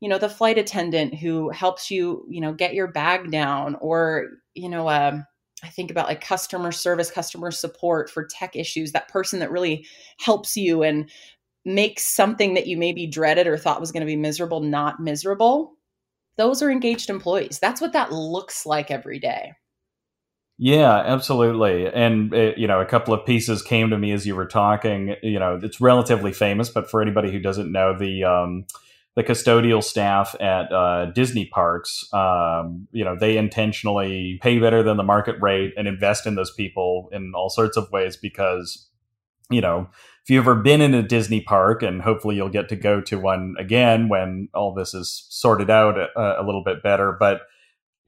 you 0.00 0.08
know 0.08 0.18
the 0.18 0.28
flight 0.28 0.58
attendant 0.58 1.14
who 1.14 1.50
helps 1.50 1.90
you 1.90 2.24
you 2.28 2.40
know 2.40 2.52
get 2.52 2.74
your 2.74 2.86
bag 2.86 3.30
down 3.30 3.76
or 3.80 4.28
you 4.54 4.68
know 4.68 4.88
um, 4.88 5.24
i 5.64 5.68
think 5.68 5.90
about 5.90 6.06
like 6.06 6.20
customer 6.20 6.70
service 6.70 7.10
customer 7.10 7.50
support 7.50 8.10
for 8.10 8.26
tech 8.26 8.54
issues 8.54 8.92
that 8.92 9.08
person 9.08 9.40
that 9.40 9.50
really 9.50 9.86
helps 10.18 10.56
you 10.56 10.82
and 10.82 11.10
makes 11.64 12.04
something 12.04 12.54
that 12.54 12.68
you 12.68 12.76
maybe 12.76 13.06
dreaded 13.06 13.46
or 13.46 13.56
thought 13.56 13.80
was 13.80 13.90
going 13.90 14.02
to 14.02 14.06
be 14.06 14.16
miserable 14.16 14.60
not 14.60 15.00
miserable 15.00 15.75
those 16.36 16.62
are 16.62 16.70
engaged 16.70 17.10
employees 17.10 17.58
that's 17.60 17.80
what 17.80 17.92
that 17.92 18.12
looks 18.12 18.66
like 18.66 18.90
every 18.90 19.18
day 19.18 19.52
yeah, 20.58 21.02
absolutely. 21.04 21.86
And 21.86 22.32
it, 22.32 22.54
uh, 22.54 22.56
you 22.58 22.66
know, 22.66 22.80
a 22.80 22.86
couple 22.86 23.12
of 23.12 23.26
pieces 23.26 23.62
came 23.62 23.90
to 23.90 23.98
me 23.98 24.12
as 24.12 24.26
you 24.26 24.34
were 24.34 24.46
talking. 24.46 25.14
You 25.22 25.38
know, 25.38 25.60
it's 25.62 25.80
relatively 25.80 26.32
famous, 26.32 26.70
but 26.70 26.90
for 26.90 27.02
anybody 27.02 27.30
who 27.30 27.38
doesn't 27.38 27.70
know, 27.70 27.96
the 27.96 28.24
um, 28.24 28.64
the 29.16 29.24
custodial 29.24 29.82
staff 29.82 30.34
at 30.40 30.72
uh, 30.72 31.06
Disney 31.06 31.46
parks, 31.46 32.08
um, 32.12 32.88
you 32.92 33.04
know, 33.04 33.16
they 33.18 33.36
intentionally 33.36 34.38
pay 34.42 34.58
better 34.58 34.82
than 34.82 34.96
the 34.96 35.02
market 35.02 35.36
rate 35.40 35.74
and 35.76 35.88
invest 35.88 36.26
in 36.26 36.36
those 36.36 36.52
people 36.52 37.08
in 37.12 37.32
all 37.34 37.50
sorts 37.50 37.76
of 37.76 37.90
ways 37.90 38.16
because, 38.16 38.88
you 39.50 39.60
know, 39.60 39.88
if 40.26 40.30
you've 40.30 40.42
ever 40.42 40.56
been 40.56 40.80
in 40.80 40.92
a 40.92 41.04
Disney 41.04 41.40
park, 41.40 41.84
and 41.84 42.02
hopefully 42.02 42.34
you'll 42.34 42.48
get 42.48 42.68
to 42.70 42.74
go 42.74 43.00
to 43.02 43.16
one 43.16 43.54
again 43.60 44.08
when 44.08 44.48
all 44.54 44.74
this 44.74 44.92
is 44.92 45.24
sorted 45.30 45.70
out 45.70 45.96
a, 45.96 46.40
a 46.40 46.44
little 46.44 46.64
bit 46.64 46.82
better, 46.82 47.12
but 47.12 47.42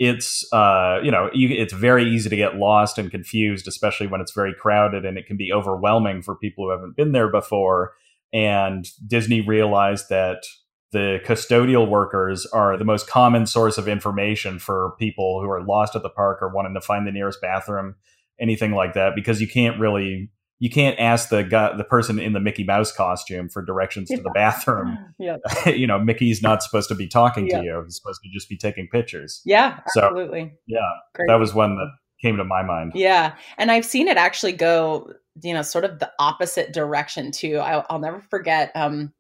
it's 0.01 0.45
uh, 0.53 0.99
you 1.01 1.13
know 1.13 1.31
you, 1.33 1.49
it's 1.51 1.73
very 1.73 2.13
easy 2.13 2.29
to 2.29 2.35
get 2.35 2.57
lost 2.57 2.99
and 2.99 3.13
confused, 3.13 3.69
especially 3.69 4.09
when 4.09 4.21
it's 4.21 4.33
very 4.33 4.53
crowded, 4.53 5.05
and 5.05 5.17
it 5.17 5.29
can 5.29 5.37
be 5.37 5.53
overwhelming 5.53 6.21
for 6.21 6.35
people 6.35 6.65
who 6.65 6.73
haven't 6.73 6.97
been 6.97 7.13
there 7.13 7.31
before. 7.31 7.93
And 8.33 8.85
Disney 9.07 9.41
realized 9.41 10.09
that 10.09 10.43
the 10.91 11.21
custodial 11.25 11.89
workers 11.89 12.47
are 12.47 12.77
the 12.77 12.85
most 12.85 13.09
common 13.09 13.47
source 13.47 13.79
of 13.79 13.87
information 13.87 14.59
for 14.59 14.97
people 14.99 15.41
who 15.41 15.49
are 15.49 15.63
lost 15.63 15.95
at 15.95 16.03
the 16.03 16.11
park 16.11 16.43
or 16.43 16.49
wanting 16.49 16.75
to 16.75 16.81
find 16.81 17.07
the 17.07 17.13
nearest 17.13 17.41
bathroom, 17.41 17.95
anything 18.41 18.73
like 18.73 18.95
that, 18.95 19.15
because 19.15 19.41
you 19.41 19.47
can't 19.47 19.79
really 19.79 20.33
you 20.61 20.71
can't 20.71 20.99
ask 20.99 21.29
the 21.29 21.43
guy, 21.43 21.77
the 21.77 21.85
person 21.85 22.19
in 22.19 22.33
the 22.33 22.41
Mickey 22.41 22.65
Mouse 22.65 22.91
costume 22.91 23.49
for 23.49 23.63
directions 23.63 24.11
yeah. 24.11 24.17
to 24.17 24.23
the 24.23 24.31
bathroom. 24.31 24.99
Yeah. 25.21 25.39
you 25.67 25.87
know, 25.87 25.99
Mickey's 25.99 26.43
not 26.43 26.63
supposed 26.63 26.89
to 26.89 26.95
be 26.95 27.09
talking 27.09 27.49
yeah. 27.49 27.59
to 27.59 27.65
you. 27.65 27.83
He's 27.85 27.97
supposed 27.97 28.21
to 28.23 28.31
just 28.31 28.49
be 28.49 28.57
taking 28.57 28.87
pictures. 28.91 29.43
Yeah, 29.45 29.81
absolutely. 29.81 30.45
So, 30.45 30.57
yeah, 30.67 30.91
Great. 31.15 31.27
that 31.29 31.41
was 31.41 31.55
one 31.55 31.75
that 31.75 31.89
came 32.23 32.37
to 32.37 32.45
my 32.45 32.63
mind. 32.63 32.93
Yeah, 32.95 33.35
and 33.57 33.71
I've 33.71 33.85
seen 33.85 34.07
it 34.07 34.17
actually 34.17 34.53
go, 34.53 35.13
you 35.43 35.55
know, 35.55 35.63
sort 35.63 35.85
of 35.85 35.99
the 35.99 36.13
opposite 36.21 36.73
direction 36.73 37.33
too. 37.33 37.59
I, 37.59 37.85
will 37.91 37.99
never 37.99 38.21
forget. 38.21 38.71
Um, 38.77 39.13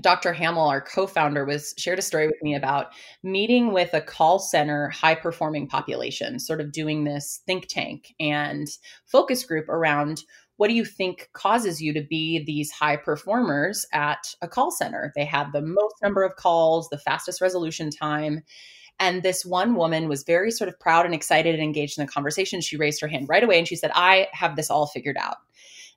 Dr. 0.00 0.32
Hamill, 0.32 0.68
our 0.68 0.80
co-founder, 0.80 1.44
was 1.44 1.74
shared 1.76 1.98
a 1.98 2.02
story 2.02 2.26
with 2.26 2.42
me 2.42 2.54
about 2.54 2.92
meeting 3.22 3.72
with 3.72 3.92
a 3.92 4.00
call 4.00 4.38
center 4.38 4.88
high 4.88 5.14
performing 5.14 5.68
population, 5.68 6.38
sort 6.38 6.62
of 6.62 6.72
doing 6.72 7.04
this 7.04 7.42
think 7.46 7.66
tank 7.68 8.14
and 8.18 8.68
focus 9.04 9.44
group 9.44 9.68
around 9.68 10.22
what 10.56 10.68
do 10.68 10.74
you 10.74 10.84
think 10.84 11.30
causes 11.32 11.80
you 11.80 11.92
to 11.94 12.02
be 12.02 12.44
these 12.44 12.70
high 12.70 12.96
performers 12.96 13.86
at 13.92 14.34
a 14.42 14.48
call 14.48 14.70
center? 14.70 15.12
They 15.16 15.24
have 15.24 15.52
the 15.52 15.62
most 15.62 15.94
number 16.02 16.22
of 16.22 16.36
calls, 16.36 16.88
the 16.88 16.98
fastest 16.98 17.40
resolution 17.40 17.90
time. 17.90 18.42
And 19.00 19.22
this 19.22 19.44
one 19.44 19.74
woman 19.74 20.08
was 20.08 20.22
very 20.22 20.50
sort 20.50 20.68
of 20.68 20.78
proud 20.78 21.06
and 21.06 21.14
excited 21.14 21.54
and 21.54 21.62
engaged 21.62 21.98
in 21.98 22.06
the 22.06 22.12
conversation. 22.12 22.60
She 22.60 22.76
raised 22.76 23.00
her 23.00 23.08
hand 23.08 23.28
right 23.28 23.42
away 23.42 23.58
and 23.58 23.66
she 23.66 23.76
said, 23.76 23.90
I 23.94 24.28
have 24.32 24.54
this 24.56 24.70
all 24.70 24.86
figured 24.86 25.16
out. 25.18 25.38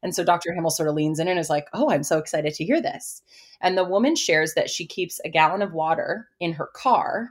And 0.01 0.15
so 0.15 0.23
Dr. 0.23 0.53
Hamill 0.53 0.71
sort 0.71 0.89
of 0.89 0.95
leans 0.95 1.19
in 1.19 1.27
and 1.27 1.39
is 1.39 1.49
like, 1.49 1.67
Oh, 1.73 1.89
I'm 1.89 2.03
so 2.03 2.17
excited 2.17 2.53
to 2.53 2.65
hear 2.65 2.81
this. 2.81 3.21
And 3.61 3.77
the 3.77 3.83
woman 3.83 4.15
shares 4.15 4.53
that 4.53 4.69
she 4.69 4.85
keeps 4.85 5.19
a 5.23 5.29
gallon 5.29 5.61
of 5.61 5.73
water 5.73 6.27
in 6.39 6.53
her 6.53 6.67
car, 6.73 7.29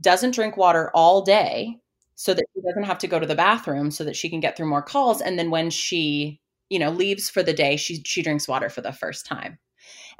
doesn't 0.00 0.34
drink 0.34 0.56
water 0.56 0.90
all 0.94 1.22
day 1.22 1.78
so 2.18 2.34
that 2.34 2.44
she 2.52 2.60
doesn't 2.62 2.82
have 2.82 2.98
to 2.98 3.06
go 3.06 3.20
to 3.20 3.26
the 3.26 3.36
bathroom 3.36 3.92
so 3.92 4.02
that 4.02 4.16
she 4.16 4.28
can 4.28 4.40
get 4.40 4.56
through 4.56 4.66
more 4.66 4.82
calls. 4.82 5.20
And 5.20 5.38
then 5.38 5.50
when 5.52 5.70
she, 5.70 6.40
you 6.68 6.76
know, 6.80 6.90
leaves 6.90 7.30
for 7.30 7.44
the 7.44 7.52
day, 7.52 7.76
she 7.76 8.02
she 8.04 8.22
drinks 8.22 8.48
water 8.48 8.68
for 8.68 8.80
the 8.80 8.92
first 8.92 9.24
time. 9.24 9.56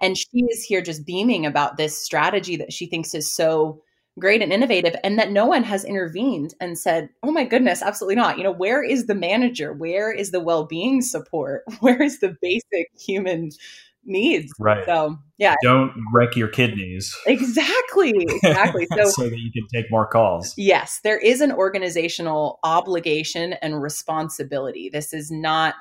And 0.01 0.17
she 0.17 0.45
is 0.49 0.63
here 0.63 0.81
just 0.81 1.05
beaming 1.05 1.45
about 1.45 1.77
this 1.77 2.01
strategy 2.01 2.55
that 2.57 2.73
she 2.73 2.87
thinks 2.87 3.15
is 3.15 3.35
so 3.35 3.83
great 4.21 4.43
and 4.43 4.53
innovative 4.53 4.95
and 5.03 5.19
that 5.19 5.33
no 5.33 5.45
one 5.47 5.65
has 5.65 5.85
intervened 5.85 6.53
and 6.61 6.77
said 6.77 7.09
oh 7.23 7.31
my 7.31 7.45
goodness 7.45 7.83
absolutely 7.83 8.17
not 8.17 8.37
you 8.37 8.43
know 8.43 8.51
where 8.51 8.83
is 8.83 9.07
the 9.07 9.15
manager 9.15 9.73
where 9.73 10.11
is 10.11 10.33
the 10.33 10.41
well-being 10.41 11.01
support 11.01 11.63
where 11.81 12.03
is 12.03 12.19
the 12.19 12.37
basic 12.43 12.89
human 12.99 13.49
needs. 14.09 14.53
Right. 14.59 14.85
So 14.85 15.19
yeah. 15.39 15.55
Don't 15.63 15.93
wreck 16.13 16.35
your 16.35 16.49
kidneys. 16.49 17.15
Exactly 17.27 18.13
exactly. 18.17 18.87
So, 18.97 19.05
so 19.11 19.23
that 19.29 19.39
you 19.39 19.53
can 19.53 19.67
take 19.73 19.91
more 19.91 20.07
calls. 20.07 20.55
Yes 20.57 21.01
there 21.05 21.19
is 21.19 21.41
an 21.41 21.53
organizational 21.53 22.59
obligation 22.65 23.53
and 23.55 23.81
responsibility. 23.81 24.89
This 24.89 25.13
is 25.13 25.31
not 25.31 25.77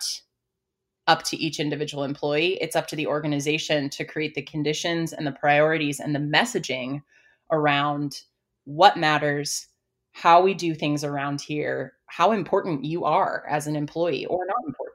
up 1.07 1.23
to 1.23 1.37
each 1.37 1.59
individual 1.59 2.03
employee. 2.03 2.57
It's 2.61 2.75
up 2.75 2.87
to 2.87 2.95
the 2.95 3.07
organization 3.07 3.89
to 3.91 4.03
create 4.03 4.35
the 4.35 4.41
conditions 4.41 5.13
and 5.13 5.25
the 5.25 5.31
priorities 5.31 5.99
and 5.99 6.13
the 6.13 6.19
messaging 6.19 7.01
around 7.51 8.21
what 8.65 8.97
matters, 8.97 9.67
how 10.11 10.41
we 10.41 10.53
do 10.53 10.75
things 10.75 11.03
around 11.03 11.39
here, 11.39 11.93
how 12.07 12.33
important 12.33 12.83
you 12.83 13.05
are 13.05 13.45
as 13.49 13.67
an 13.67 13.75
employee 13.75 14.25
or 14.25 14.45
not 14.45 14.57
important. 14.65 14.86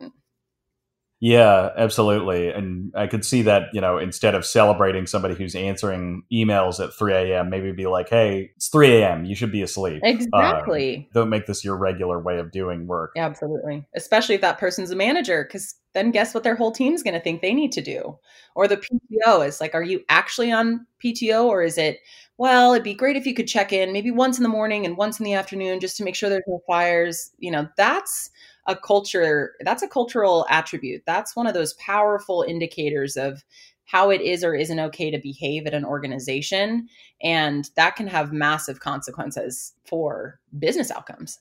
Yeah, 1.25 1.71
absolutely. 1.77 2.49
And 2.49 2.93
I 2.97 3.07
could 3.07 3.25
see 3.25 3.43
that, 3.43 3.69
you 3.73 3.81
know, 3.81 3.97
instead 3.97 4.35
of 4.35 4.45
celebrating 4.45 5.07
somebody 5.07 5.37
who's 5.37 5.55
answering 5.55 6.25
emails 6.33 6.81
at 6.85 6.93
3 6.95 7.13
a.m., 7.13 7.49
maybe 7.49 7.71
be 7.71 7.87
like, 7.87 8.09
hey, 8.09 8.51
it's 8.57 8.67
3 8.67 8.97
a.m. 8.97 9.25
You 9.25 9.37
should 9.37 9.53
be 9.53 9.63
asleep. 9.63 10.03
Um, 10.03 10.11
exactly. 10.11 11.09
don't 11.15 11.31
make 11.31 11.47
this 11.47 11.65
your 11.65 11.77
regular 11.77 12.19
way 12.19 12.39
of 12.39 12.51
doing 12.51 12.89
work. 12.89 13.13
Absolutely. 13.17 13.87
Especially 13.95 14.35
if 14.35 14.41
that 14.41 14.59
person's 14.59 14.91
a 14.91 14.97
manager, 14.97 15.45
because 15.45 15.77
then 15.95 16.11
guess 16.11 16.35
what 16.35 16.43
their 16.43 16.57
whole 16.57 16.73
team's 16.73 17.05
going 17.05 17.15
to 17.15 17.21
think 17.21 17.41
they 17.41 17.55
need 17.55 17.71
to 17.71 17.83
do? 17.83 18.19
Or 18.57 18.67
the 18.67 18.79
PTO 18.79 19.47
is 19.47 19.61
like, 19.61 19.77
are 19.77 19.83
you 19.85 20.03
actually 20.09 20.51
on 20.51 20.85
PTO 21.05 21.45
or 21.45 21.63
is 21.63 21.79
it, 21.79 22.01
well, 22.37 22.73
it'd 22.73 22.83
be 22.83 22.95
great 22.95 23.15
if 23.15 23.27
you 23.27 23.35
could 23.35 23.47
check 23.47 23.73
in 23.73 23.93
maybe 23.93 24.11
once 24.11 24.39
in 24.39 24.43
the 24.43 24.49
morning 24.49 24.85
and 24.85 24.97
once 24.97 25.21
in 25.21 25.25
the 25.25 25.35
afternoon 25.35 25.79
just 25.79 25.97
to 25.99 26.05
make 26.05 26.17
sure 26.17 26.29
there's 26.29 26.43
no 26.49 26.61
fires. 26.67 27.31
You 27.39 27.53
know, 27.53 27.69
that's 27.77 28.29
a 28.67 28.77
culture 28.77 29.53
that's 29.61 29.83
a 29.83 29.89
cultural 29.89 30.47
attribute. 30.49 31.03
That's 31.07 31.35
one 31.35 31.47
of 31.47 31.55
those 31.55 31.75
powerful 31.75 32.45
indicators 32.47 33.17
of 33.17 33.43
how 33.85 34.11
it 34.11 34.21
is 34.21 34.45
or 34.45 34.55
isn't 34.55 34.79
okay 34.79 35.11
to 35.11 35.19
behave 35.19 35.67
at 35.67 35.75
an 35.75 35.85
organization 35.85 36.89
and 37.23 37.69
that 37.77 37.97
can 37.97 38.07
have 38.07 38.33
massive 38.33 38.81
consequences 38.81 39.73
for 39.85 40.41
business 40.59 40.91
outcomes. 40.91 41.41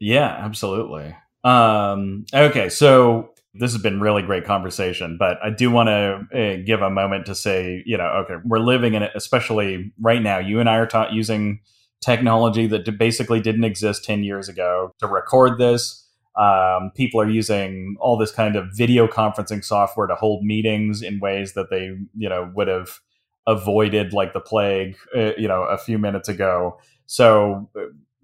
Yeah 0.00 0.26
absolutely. 0.26 1.14
Um 1.44 2.24
okay 2.34 2.68
so 2.68 3.30
this 3.54 3.72
has 3.72 3.82
been 3.82 4.00
really 4.00 4.22
great 4.22 4.46
conversation 4.46 5.18
but 5.18 5.36
i 5.42 5.50
do 5.50 5.70
want 5.70 5.86
to 5.86 6.26
uh, 6.34 6.56
give 6.64 6.80
a 6.80 6.88
moment 6.88 7.26
to 7.26 7.34
say 7.34 7.82
you 7.84 7.98
know 7.98 8.04
okay 8.04 8.36
we're 8.44 8.58
living 8.58 8.94
in 8.94 9.02
it 9.02 9.10
especially 9.14 9.92
right 10.00 10.22
now. 10.22 10.38
You 10.38 10.60
and 10.60 10.70
i 10.70 10.76
are 10.76 10.86
taught 10.86 11.12
using 11.12 11.60
technology 12.00 12.66
that 12.66 12.98
basically 12.98 13.40
didn't 13.40 13.64
exist 13.64 14.04
10 14.04 14.24
years 14.24 14.48
ago 14.48 14.92
to 14.98 15.06
record 15.06 15.58
this 15.58 16.01
um, 16.36 16.90
people 16.94 17.20
are 17.20 17.28
using 17.28 17.96
all 18.00 18.16
this 18.16 18.32
kind 18.32 18.56
of 18.56 18.66
video 18.74 19.06
conferencing 19.06 19.64
software 19.64 20.06
to 20.06 20.14
hold 20.14 20.44
meetings 20.44 21.02
in 21.02 21.20
ways 21.20 21.52
that 21.54 21.70
they, 21.70 21.96
you 22.16 22.28
know, 22.28 22.50
would 22.54 22.68
have 22.68 23.00
avoided 23.46 24.12
like 24.12 24.32
the 24.32 24.40
plague, 24.40 24.96
uh, 25.16 25.32
you 25.36 25.48
know, 25.48 25.62
a 25.62 25.76
few 25.76 25.98
minutes 25.98 26.28
ago. 26.28 26.78
So 27.06 27.68
uh, 27.76 27.82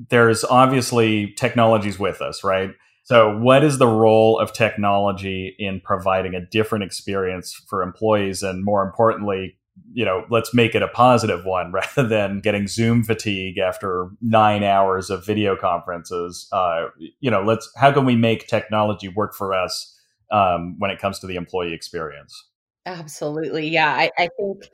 there's 0.09 0.45
obviously 0.45 1.33
technologies 1.37 1.99
with 1.99 2.23
us, 2.23 2.43
right? 2.43 2.71
So, 3.09 3.39
what 3.39 3.65
is 3.65 3.79
the 3.79 3.87
role 3.87 4.39
of 4.39 4.53
technology 4.53 5.57
in 5.59 5.81
providing 5.81 6.35
a 6.35 6.45
different 6.45 6.85
experience 6.85 7.55
for 7.55 7.83
employees, 7.83 8.43
and 8.43 8.63
more 8.63 8.83
importantly, 8.85 9.57
you 9.93 10.05
know, 10.05 10.25
let's 10.31 10.55
make 10.55 10.75
it 10.75 10.83
a 10.83 10.89
positive 10.89 11.45
one 11.45 11.73
rather 11.73 12.07
than 12.07 12.41
getting 12.41 12.67
Zoom 12.67 13.03
fatigue 13.03 13.59
after 13.59 14.11
nine 14.21 14.63
hours 14.63 15.11
of 15.11 15.25
video 15.25 15.57
conferences. 15.57 16.49
Uh, 16.53 16.87
you 17.21 17.31
know, 17.31 17.43
let's 17.43 17.71
how 17.77 17.93
can 17.93 18.05
we 18.05 18.17
make 18.17 18.47
technology 18.47 19.09
work 19.09 19.35
for 19.35 19.55
us 19.55 19.95
um, 20.31 20.77
when 20.79 20.91
it 20.91 20.99
comes 20.99 21.19
to 21.21 21.27
the 21.27 21.37
employee 21.37 21.75
experience? 21.75 22.49
Absolutely, 22.87 23.69
yeah. 23.69 23.93
I, 23.93 24.11
I 24.17 24.29
think 24.39 24.71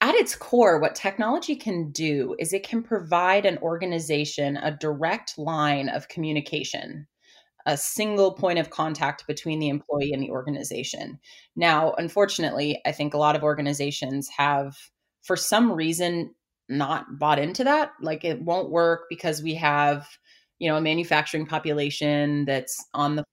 at 0.00 0.14
its 0.14 0.34
core, 0.36 0.78
what 0.78 0.94
technology 0.94 1.56
can 1.56 1.90
do 1.90 2.36
is 2.38 2.52
it 2.52 2.62
can 2.62 2.82
provide 2.82 3.44
an 3.44 3.58
organization 3.58 4.56
a 4.56 4.70
direct 4.70 5.36
line 5.36 5.88
of 5.88 6.08
communication 6.08 7.06
a 7.68 7.76
single 7.76 8.32
point 8.32 8.58
of 8.58 8.70
contact 8.70 9.26
between 9.26 9.58
the 9.58 9.68
employee 9.68 10.12
and 10.14 10.22
the 10.22 10.30
organization. 10.30 11.20
Now, 11.54 11.92
unfortunately, 11.98 12.80
I 12.86 12.92
think 12.92 13.12
a 13.12 13.18
lot 13.18 13.36
of 13.36 13.42
organizations 13.42 14.26
have, 14.34 14.74
for 15.22 15.36
some 15.36 15.70
reason, 15.70 16.34
not 16.70 17.18
bought 17.18 17.38
into 17.38 17.64
that. 17.64 17.92
Like 18.00 18.24
it 18.24 18.40
won't 18.40 18.70
work 18.70 19.02
because 19.10 19.42
we 19.42 19.54
have, 19.56 20.08
you 20.58 20.68
know, 20.68 20.76
a 20.76 20.80
manufacturing 20.80 21.44
population 21.44 22.46
that's 22.46 22.82
on 22.94 23.16
the 23.16 23.24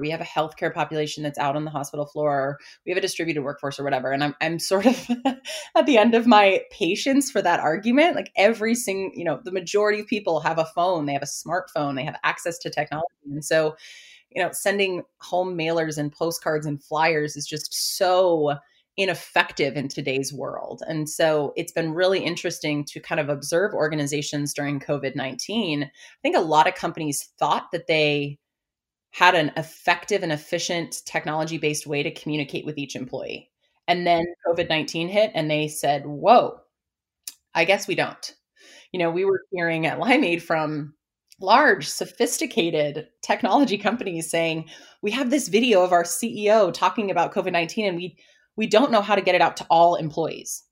We 0.00 0.10
have 0.10 0.20
a 0.20 0.24
healthcare 0.24 0.72
population 0.72 1.22
that's 1.22 1.38
out 1.38 1.56
on 1.56 1.64
the 1.64 1.70
hospital 1.70 2.06
floor. 2.06 2.58
We 2.84 2.90
have 2.90 2.98
a 2.98 3.02
distributed 3.02 3.42
workforce 3.42 3.78
or 3.78 3.84
whatever. 3.84 4.12
And 4.12 4.24
I'm, 4.24 4.34
I'm 4.40 4.58
sort 4.58 4.86
of 4.86 5.08
at 5.74 5.86
the 5.86 5.98
end 5.98 6.14
of 6.14 6.26
my 6.26 6.62
patience 6.70 7.30
for 7.30 7.42
that 7.42 7.60
argument. 7.60 8.16
Like 8.16 8.32
every 8.36 8.74
single, 8.74 9.16
you 9.16 9.24
know, 9.24 9.40
the 9.42 9.52
majority 9.52 10.00
of 10.00 10.06
people 10.06 10.40
have 10.40 10.58
a 10.58 10.66
phone, 10.74 11.06
they 11.06 11.12
have 11.12 11.22
a 11.22 11.26
smartphone, 11.26 11.96
they 11.96 12.04
have 12.04 12.18
access 12.24 12.58
to 12.58 12.70
technology. 12.70 13.06
And 13.30 13.44
so, 13.44 13.76
you 14.30 14.42
know, 14.42 14.50
sending 14.52 15.02
home 15.20 15.56
mailers 15.56 15.98
and 15.98 16.12
postcards 16.12 16.66
and 16.66 16.82
flyers 16.82 17.36
is 17.36 17.46
just 17.46 17.72
so 17.96 18.56
ineffective 18.96 19.76
in 19.76 19.88
today's 19.88 20.32
world. 20.32 20.82
And 20.86 21.08
so 21.08 21.52
it's 21.56 21.72
been 21.72 21.94
really 21.94 22.20
interesting 22.20 22.84
to 22.86 23.00
kind 23.00 23.20
of 23.20 23.28
observe 23.28 23.74
organizations 23.74 24.54
during 24.54 24.78
COVID 24.78 25.16
19. 25.16 25.82
I 25.82 25.90
think 26.22 26.36
a 26.36 26.40
lot 26.40 26.68
of 26.68 26.74
companies 26.74 27.30
thought 27.38 27.72
that 27.72 27.86
they 27.86 28.38
had 29.14 29.36
an 29.36 29.52
effective 29.56 30.24
and 30.24 30.32
efficient 30.32 30.96
technology 31.06 31.56
based 31.56 31.86
way 31.86 32.02
to 32.02 32.10
communicate 32.10 32.66
with 32.66 32.76
each 32.76 32.96
employee. 32.96 33.48
And 33.86 34.04
then 34.04 34.24
COVID 34.44 34.68
19 34.68 35.08
hit 35.08 35.30
and 35.34 35.48
they 35.48 35.68
said, 35.68 36.04
whoa, 36.04 36.58
I 37.54 37.64
guess 37.64 37.86
we 37.86 37.94
don't. 37.94 38.34
You 38.90 38.98
know, 38.98 39.12
we 39.12 39.24
were 39.24 39.42
hearing 39.52 39.86
at 39.86 40.00
Limeade 40.00 40.42
from 40.42 40.94
large, 41.40 41.88
sophisticated 41.88 43.06
technology 43.22 43.78
companies 43.78 44.28
saying, 44.28 44.68
we 45.00 45.12
have 45.12 45.30
this 45.30 45.46
video 45.46 45.84
of 45.84 45.92
our 45.92 46.02
CEO 46.02 46.74
talking 46.74 47.08
about 47.08 47.32
COVID 47.32 47.52
19 47.52 47.86
and 47.86 47.96
we, 47.96 48.16
we 48.56 48.66
don't 48.66 48.90
know 48.90 49.02
how 49.02 49.14
to 49.14 49.22
get 49.22 49.36
it 49.36 49.40
out 49.40 49.56
to 49.58 49.66
all 49.70 49.94
employees. 49.94 50.64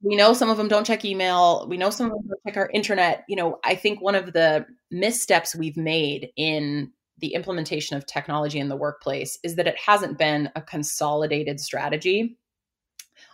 We 0.00 0.16
know 0.16 0.32
some 0.32 0.48
of 0.48 0.56
them 0.56 0.68
don't 0.68 0.86
check 0.86 1.04
email. 1.04 1.66
We 1.68 1.76
know 1.76 1.90
some 1.90 2.06
of 2.06 2.12
them 2.12 2.28
don't 2.28 2.40
check 2.46 2.56
our 2.56 2.70
intranet. 2.74 3.24
You 3.28 3.36
know, 3.36 3.58
I 3.62 3.74
think 3.74 4.00
one 4.00 4.14
of 4.14 4.32
the 4.32 4.64
missteps 4.90 5.54
we've 5.54 5.76
made 5.76 6.30
in 6.34 6.92
the 7.18 7.34
implementation 7.34 7.96
of 7.96 8.06
technology 8.06 8.58
in 8.58 8.68
the 8.68 8.76
workplace 8.76 9.38
is 9.42 9.56
that 9.56 9.66
it 9.66 9.76
hasn't 9.78 10.18
been 10.18 10.50
a 10.54 10.62
consolidated 10.62 11.60
strategy. 11.60 12.38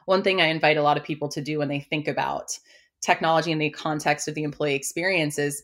One 0.06 0.22
thing 0.22 0.40
I 0.40 0.46
invite 0.46 0.76
a 0.76 0.82
lot 0.82 0.96
of 0.96 1.04
people 1.04 1.28
to 1.30 1.42
do 1.42 1.58
when 1.58 1.68
they 1.68 1.80
think 1.80 2.08
about 2.08 2.58
technology 3.02 3.52
in 3.52 3.58
the 3.58 3.70
context 3.70 4.28
of 4.28 4.34
the 4.34 4.42
employee 4.42 4.74
experience 4.74 5.38
is 5.38 5.62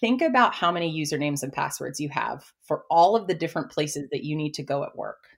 think 0.00 0.20
about 0.20 0.54
how 0.54 0.70
many 0.70 0.92
usernames 0.92 1.42
and 1.42 1.52
passwords 1.52 2.00
you 2.00 2.08
have 2.10 2.44
for 2.62 2.84
all 2.90 3.16
of 3.16 3.26
the 3.26 3.34
different 3.34 3.70
places 3.70 4.08
that 4.10 4.24
you 4.24 4.36
need 4.36 4.52
to 4.54 4.62
go 4.62 4.84
at 4.84 4.96
work. 4.96 5.28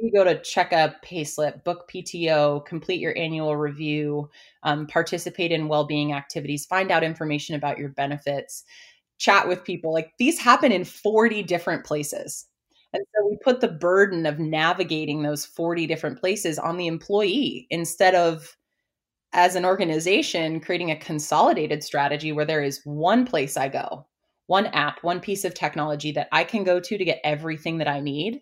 You 0.00 0.12
go 0.12 0.22
to 0.22 0.40
check 0.42 0.70
a 0.70 0.94
payslip, 1.04 1.64
book 1.64 1.90
PTO, 1.92 2.64
complete 2.64 3.00
your 3.00 3.18
annual 3.18 3.56
review, 3.56 4.30
um, 4.62 4.86
participate 4.86 5.50
in 5.50 5.66
well-being 5.66 6.12
activities, 6.12 6.66
find 6.66 6.92
out 6.92 7.02
information 7.02 7.56
about 7.56 7.78
your 7.78 7.88
benefits 7.88 8.62
chat 9.18 9.48
with 9.48 9.64
people. 9.64 9.92
Like 9.92 10.12
these 10.18 10.38
happen 10.38 10.72
in 10.72 10.84
40 10.84 11.42
different 11.42 11.84
places. 11.84 12.46
And 12.92 13.04
so 13.14 13.28
we 13.28 13.36
put 13.44 13.60
the 13.60 13.68
burden 13.68 14.24
of 14.24 14.38
navigating 14.38 15.22
those 15.22 15.44
40 15.44 15.86
different 15.86 16.18
places 16.18 16.58
on 16.58 16.78
the 16.78 16.86
employee 16.86 17.66
instead 17.70 18.14
of, 18.14 18.56
as 19.34 19.56
an 19.56 19.66
organization, 19.66 20.58
creating 20.58 20.90
a 20.90 20.96
consolidated 20.96 21.84
strategy 21.84 22.32
where 22.32 22.46
there 22.46 22.62
is 22.62 22.80
one 22.84 23.26
place 23.26 23.58
I 23.58 23.68
go, 23.68 24.06
one 24.46 24.66
app, 24.68 25.04
one 25.04 25.20
piece 25.20 25.44
of 25.44 25.52
technology 25.52 26.12
that 26.12 26.28
I 26.32 26.44
can 26.44 26.64
go 26.64 26.80
to 26.80 26.96
to 26.96 27.04
get 27.04 27.20
everything 27.24 27.76
that 27.78 27.88
I 27.88 28.00
need. 28.00 28.40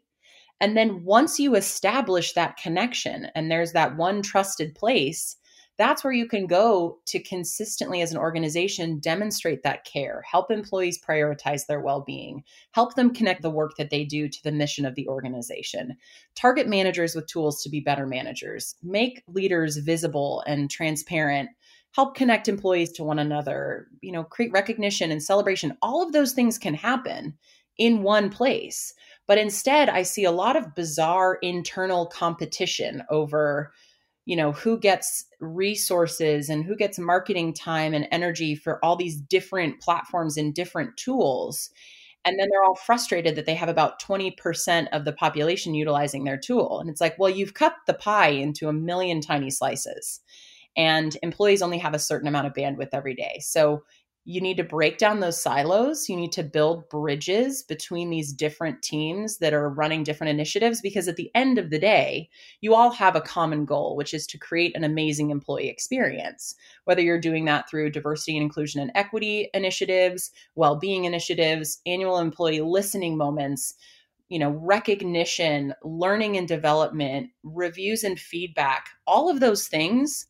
And 0.61 0.77
then 0.77 1.05
once 1.05 1.41
you 1.41 1.57
establish 1.57 2.33
that 2.35 2.57
connection 2.57 3.27
and 3.35 3.51
there's 3.51 3.73
that 3.73 3.97
one 3.97 4.23
trusted 4.23 4.77
place, 4.77 5.37
that's 5.79 6.03
where 6.03 6.13
you 6.13 6.27
can 6.27 6.47
go 6.47 6.99
to 7.07 7.19
consistently 7.23 8.01
as 8.03 8.13
an 8.13 8.19
organization 8.19 8.99
demonstrate 8.99 9.63
that 9.63 9.85
care 9.85 10.23
help 10.31 10.51
employees 10.51 11.01
prioritize 11.01 11.67
their 11.67 11.81
well-being 11.81 12.43
help 12.73 12.95
them 12.95 13.13
connect 13.13 13.43
the 13.43 13.51
work 13.51 13.77
that 13.77 13.91
they 13.91 14.05
do 14.05 14.29
to 14.29 14.43
the 14.43 14.53
mission 14.53 14.85
of 14.85 14.95
the 14.95 15.09
organization. 15.09 15.97
Target 16.35 16.69
managers 16.69 17.15
with 17.15 17.27
tools 17.27 17.63
to 17.63 17.71
be 17.71 17.81
better 17.81 18.07
managers. 18.07 18.75
Make 18.83 19.23
leaders 19.29 19.77
visible 19.79 20.43
and 20.47 20.71
transparent. 20.71 21.51
Help 21.93 22.15
connect 22.15 22.49
employees 22.49 22.93
to 22.93 23.05
one 23.05 23.19
another. 23.19 23.89
You 24.03 24.13
know 24.13 24.25
create 24.25 24.53
recognition 24.53 25.11
and 25.11 25.23
celebration. 25.23 25.77
All 25.83 26.03
of 26.03 26.13
those 26.13 26.33
things 26.33 26.59
can 26.59 26.75
happen 26.75 27.35
in 27.79 28.03
one 28.03 28.31
place. 28.31 28.95
But 29.27 29.39
instead 29.39 29.89
i 29.89 30.03
see 30.03 30.25
a 30.25 30.31
lot 30.31 30.57
of 30.57 30.75
bizarre 30.75 31.39
internal 31.43 32.07
competition 32.07 33.03
over 33.11 33.73
you 34.27 34.37
know 34.37 34.53
who 34.53 34.79
gets 34.79 35.25
resources 35.41 36.51
and 36.51 36.65
who 36.65 36.77
gets 36.77 36.99
marketing 36.99 37.55
time 37.55 37.95
and 37.95 38.07
energy 38.11 38.55
for 38.55 38.85
all 38.85 38.97
these 38.97 39.17
different 39.17 39.81
platforms 39.81 40.37
and 40.37 40.55
different 40.55 40.97
tools. 40.97 41.71
And 42.25 42.39
then 42.39 42.49
they're 42.51 42.65
all 42.65 42.75
frustrated 42.75 43.37
that 43.37 43.47
they 43.47 43.55
have 43.55 43.69
about 43.69 44.03
20% 44.03 44.89
of 44.93 45.05
the 45.05 45.13
population 45.13 45.75
utilizing 45.75 46.25
their 46.25 46.37
tool. 46.37 46.81
And 46.81 46.91
it's 46.91 47.01
like 47.01 47.19
well 47.19 47.31
you've 47.31 47.55
cut 47.55 47.75
the 47.87 47.95
pie 47.95 48.31
into 48.31 48.69
a 48.69 48.75
million 48.75 49.21
tiny 49.21 49.51
slices. 49.51 50.21
And 50.77 51.17
employees 51.23 51.63
only 51.63 51.79
have 51.79 51.95
a 51.95 51.99
certain 51.99 52.29
amount 52.29 52.49
of 52.49 52.53
bandwidth 52.53 52.91
every 52.93 53.15
day. 53.15 53.39
So 53.41 53.85
you 54.29 54.41
need 54.41 54.57
to 54.57 54.65
break 54.65 54.99
down 54.99 55.21
those 55.21 55.41
silos. 55.41 56.09
You 56.09 56.17
need 56.17 56.33
to 56.33 56.43
build 56.43 56.89
bridges 56.89 57.63
between 57.63 58.11
these 58.11 58.33
different 58.33 58.83
teams 58.83 59.39
that 59.39 59.55
are 59.55 59.71
running 59.71 60.03
different 60.03 60.31
initiatives 60.31 60.81
because 60.81 61.07
at 61.07 61.15
the 61.15 61.31
end 61.37 61.59
of 61.59 61.71
the 61.71 61.79
day, 61.79 62.29
you 62.61 62.75
all 62.75 62.91
have 62.91 63.15
a 63.15 63.21
common 63.21 63.65
goal, 63.65 63.95
which 63.95 64.13
is 64.13 64.27
to 64.27 64.39
create 64.39 64.77
an 64.77 64.83
amazing 64.83 65.31
employee 65.31 65.69
experience. 65.69 66.57
Whether 66.87 67.03
you're 67.03 67.21
doing 67.21 67.45
that 67.45 67.71
through 67.71 67.91
diversity 67.91 68.37
and 68.37 68.43
inclusion 68.43 68.81
and 68.81 68.91
equity 68.97 69.49
initiatives, 69.55 70.33
well 70.57 70.75
being 70.75 71.05
initiatives, 71.05 71.81
annual 71.87 72.19
employee 72.19 72.63
listening 72.63 73.17
moments, 73.17 73.75
you 74.29 74.41
know, 74.41 74.51
recognition, 74.51 75.73
learning 75.85 76.37
and 76.37 76.49
development, 76.49 77.31
reviews 77.45 78.03
and 78.03 78.19
feedback, 78.19 78.89
all 79.07 79.31
of 79.31 79.39
those 79.39 79.69
things 79.69 80.27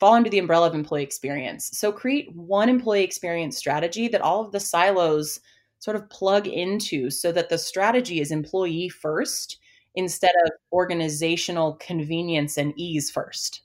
fall 0.00 0.14
under 0.14 0.30
the 0.30 0.38
umbrella 0.38 0.66
of 0.66 0.74
employee 0.74 1.02
experience. 1.02 1.70
So 1.72 1.92
create 1.92 2.34
one 2.34 2.68
employee 2.68 3.04
experience 3.04 3.56
strategy 3.56 4.08
that 4.08 4.22
all 4.22 4.44
of 4.44 4.52
the 4.52 4.60
silos 4.60 5.38
sort 5.78 5.96
of 5.96 6.08
plug 6.10 6.46
into 6.46 7.10
so 7.10 7.30
that 7.32 7.50
the 7.50 7.58
strategy 7.58 8.20
is 8.20 8.30
employee 8.30 8.88
first 8.88 9.58
instead 9.94 10.32
of 10.44 10.52
organizational 10.72 11.74
convenience 11.74 12.56
and 12.56 12.72
ease 12.76 13.10
first. 13.10 13.62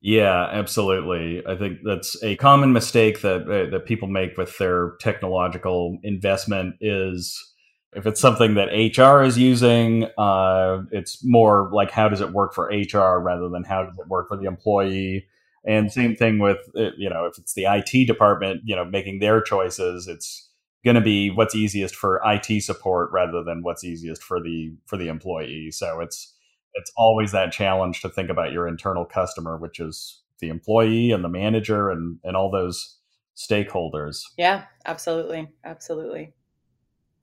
Yeah, 0.00 0.48
absolutely. 0.50 1.46
I 1.46 1.56
think 1.56 1.78
that's 1.84 2.20
a 2.24 2.36
common 2.36 2.72
mistake 2.72 3.22
that 3.22 3.42
uh, 3.42 3.70
that 3.70 3.86
people 3.86 4.08
make 4.08 4.36
with 4.36 4.58
their 4.58 4.96
technological 5.00 5.98
investment 6.02 6.74
is 6.80 7.54
if 7.94 8.06
it's 8.06 8.20
something 8.20 8.54
that 8.54 8.72
HR 8.72 9.22
is 9.22 9.38
using, 9.38 10.06
uh, 10.18 10.82
it's 10.90 11.24
more 11.24 11.70
like 11.72 11.92
how 11.92 12.08
does 12.08 12.20
it 12.20 12.32
work 12.32 12.52
for 12.52 12.72
HR 12.72 13.20
rather 13.20 13.48
than 13.48 13.62
how 13.62 13.84
does 13.84 13.96
it 13.96 14.08
work 14.08 14.28
for 14.28 14.36
the 14.36 14.46
employee. 14.46 15.28
And 15.64 15.92
same 15.92 16.16
thing 16.16 16.38
with, 16.38 16.58
uh, 16.76 16.90
you 16.96 17.08
know, 17.08 17.26
if 17.26 17.38
it's 17.38 17.54
the 17.54 17.66
IT 17.66 18.06
department, 18.06 18.62
you 18.64 18.74
know, 18.74 18.84
making 18.84 19.20
their 19.20 19.40
choices, 19.40 20.08
it's 20.08 20.48
going 20.84 20.96
to 20.96 21.00
be 21.00 21.30
what's 21.30 21.54
easiest 21.54 21.94
for 21.94 22.20
IT 22.24 22.62
support 22.62 23.10
rather 23.12 23.44
than 23.44 23.62
what's 23.62 23.84
easiest 23.84 24.22
for 24.22 24.40
the 24.40 24.74
for 24.86 24.96
the 24.96 25.08
employee. 25.08 25.70
So 25.70 26.00
it's 26.00 26.34
it's 26.74 26.92
always 26.96 27.32
that 27.32 27.52
challenge 27.52 28.00
to 28.02 28.08
think 28.08 28.30
about 28.30 28.52
your 28.52 28.66
internal 28.66 29.04
customer, 29.04 29.56
which 29.56 29.78
is 29.78 30.22
the 30.40 30.48
employee 30.48 31.12
and 31.12 31.22
the 31.22 31.28
manager 31.28 31.90
and 31.90 32.18
and 32.24 32.36
all 32.36 32.50
those 32.50 32.98
stakeholders. 33.36 34.22
Yeah, 34.36 34.64
absolutely, 34.84 35.48
absolutely. 35.64 36.34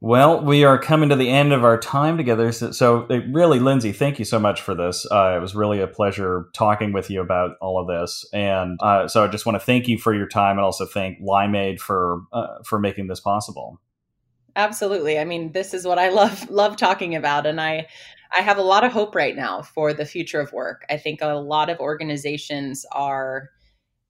Well, 0.02 0.46
we 0.46 0.64
are 0.64 0.78
coming 0.78 1.10
to 1.10 1.18
the 1.18 1.30
end 1.30 1.52
of 1.52 1.66
our 1.66 1.78
time 1.78 2.16
together. 2.16 2.54
So, 2.54 2.72
so 2.72 3.06
really, 3.32 3.60
Lindsay, 3.60 3.92
thank 3.92 4.18
you 4.18 4.24
so 4.24 4.40
much 4.40 4.62
for 4.62 4.74
this. 4.74 5.06
Uh, 5.12 5.36
it 5.36 5.42
was 5.42 5.56
really 5.56 5.82
a 5.82 5.88
pleasure 5.88 6.48
talking 6.54 6.94
with 6.94 7.10
you 7.10 7.20
about 7.20 7.58
all 7.60 7.82
of 7.82 7.88
this. 7.88 8.26
And 8.32 8.80
uh, 8.82 9.10
so 9.10 9.26
I 9.26 9.28
just 9.28 9.46
want 9.46 9.58
to 9.58 9.66
thank 9.66 9.90
you 9.90 9.98
for 9.98 10.16
your 10.16 10.28
time 10.28 10.58
and 10.58 10.64
also 10.64 10.86
thank 10.86 11.20
Limeade 11.20 11.82
for, 11.82 12.22
uh, 12.32 12.64
for 12.66 12.80
making 12.80 13.08
this 13.08 13.20
possible. 13.20 13.82
Absolutely. 14.56 15.20
I 15.20 15.26
mean, 15.26 15.52
this 15.52 15.74
is 15.74 15.86
what 15.86 16.00
I 16.00 16.10
love, 16.10 16.50
love 16.50 16.78
talking 16.78 17.14
about. 17.14 17.46
And 17.46 17.60
I, 17.60 17.86
I 18.34 18.40
have 18.40 18.58
a 18.58 18.64
lot 18.64 18.86
of 18.86 18.94
hope 18.94 19.16
right 19.16 19.36
now 19.36 19.64
for 19.64 19.94
the 19.94 20.06
future 20.06 20.40
of 20.40 20.54
work. 20.54 20.86
I 20.90 20.96
think 20.96 21.22
a 21.22 21.34
lot 21.34 21.70
of 21.70 21.80
organizations 21.80 22.86
are 22.94 23.50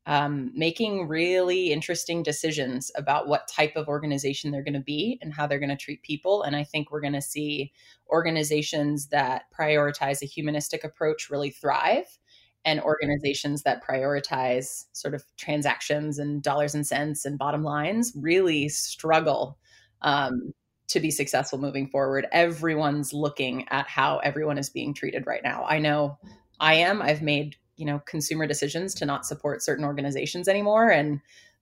um, 0.06 0.52
making 0.56 1.08
really 1.08 1.72
interesting 1.72 2.24
decisions 2.24 2.92
about 2.96 3.28
what 3.28 3.48
type 3.48 3.76
of 3.76 3.88
organization 3.88 4.50
they're 4.50 4.64
going 4.64 4.74
to 4.74 4.80
be 4.80 5.20
and 5.22 5.34
how 5.34 5.46
they're 5.46 5.60
going 5.60 5.70
to 5.70 5.76
treat 5.76 6.02
people. 6.02 6.44
And 6.44 6.56
I 6.56 6.64
think 6.64 6.90
we're 6.90 7.02
going 7.02 7.14
to 7.14 7.22
see 7.22 7.72
organizations 8.10 9.08
that 9.08 9.44
prioritize 9.58 10.22
a 10.22 10.26
humanistic 10.26 10.84
approach 10.84 11.30
really 11.30 11.52
thrive, 11.52 12.18
and 12.66 12.82
organizations 12.82 13.64
that 13.64 13.82
prioritize 13.84 14.86
sort 14.92 15.14
of 15.14 15.24
transactions 15.38 16.20
and 16.20 16.44
dollars 16.44 16.76
and 16.76 16.86
cents 16.86 17.24
and 17.24 17.38
bottom 17.38 17.64
lines 17.64 18.12
really 18.16 18.68
struggle 18.68 19.58
um, 20.02 20.54
to 20.88 21.00
be 21.00 21.10
successful 21.10 21.58
moving 21.58 21.88
forward. 21.88 22.28
Everyone's 22.34 23.14
looking 23.14 23.66
at 23.70 23.88
how 23.88 24.18
everyone 24.20 24.58
is 24.58 24.70
being 24.70 24.94
treated 24.94 25.26
right 25.26 25.44
now. 25.44 25.64
I 25.70 25.80
know 25.80 26.18
I 26.60 26.74
am. 26.76 27.02
I've 27.02 27.22
made 27.22 27.56
you 27.80 27.86
know 27.86 28.02
consumer 28.06 28.46
decisions 28.46 28.94
to 28.96 29.06
not 29.06 29.26
support 29.26 29.64
certain 29.64 29.86
organizations 29.86 30.48
anymore 30.48 30.90
and 30.90 31.20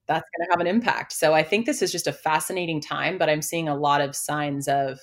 that's 0.07 0.27
going 0.37 0.47
to 0.47 0.51
have 0.51 0.61
an 0.61 0.67
impact. 0.67 1.11
So 1.11 1.33
i 1.33 1.43
think 1.43 1.65
this 1.65 1.81
is 1.81 1.91
just 1.91 2.07
a 2.07 2.13
fascinating 2.13 2.81
time 2.81 3.17
but 3.17 3.29
i'm 3.29 3.41
seeing 3.41 3.69
a 3.69 3.77
lot 3.77 4.01
of 4.01 4.15
signs 4.15 4.67
of 4.67 4.99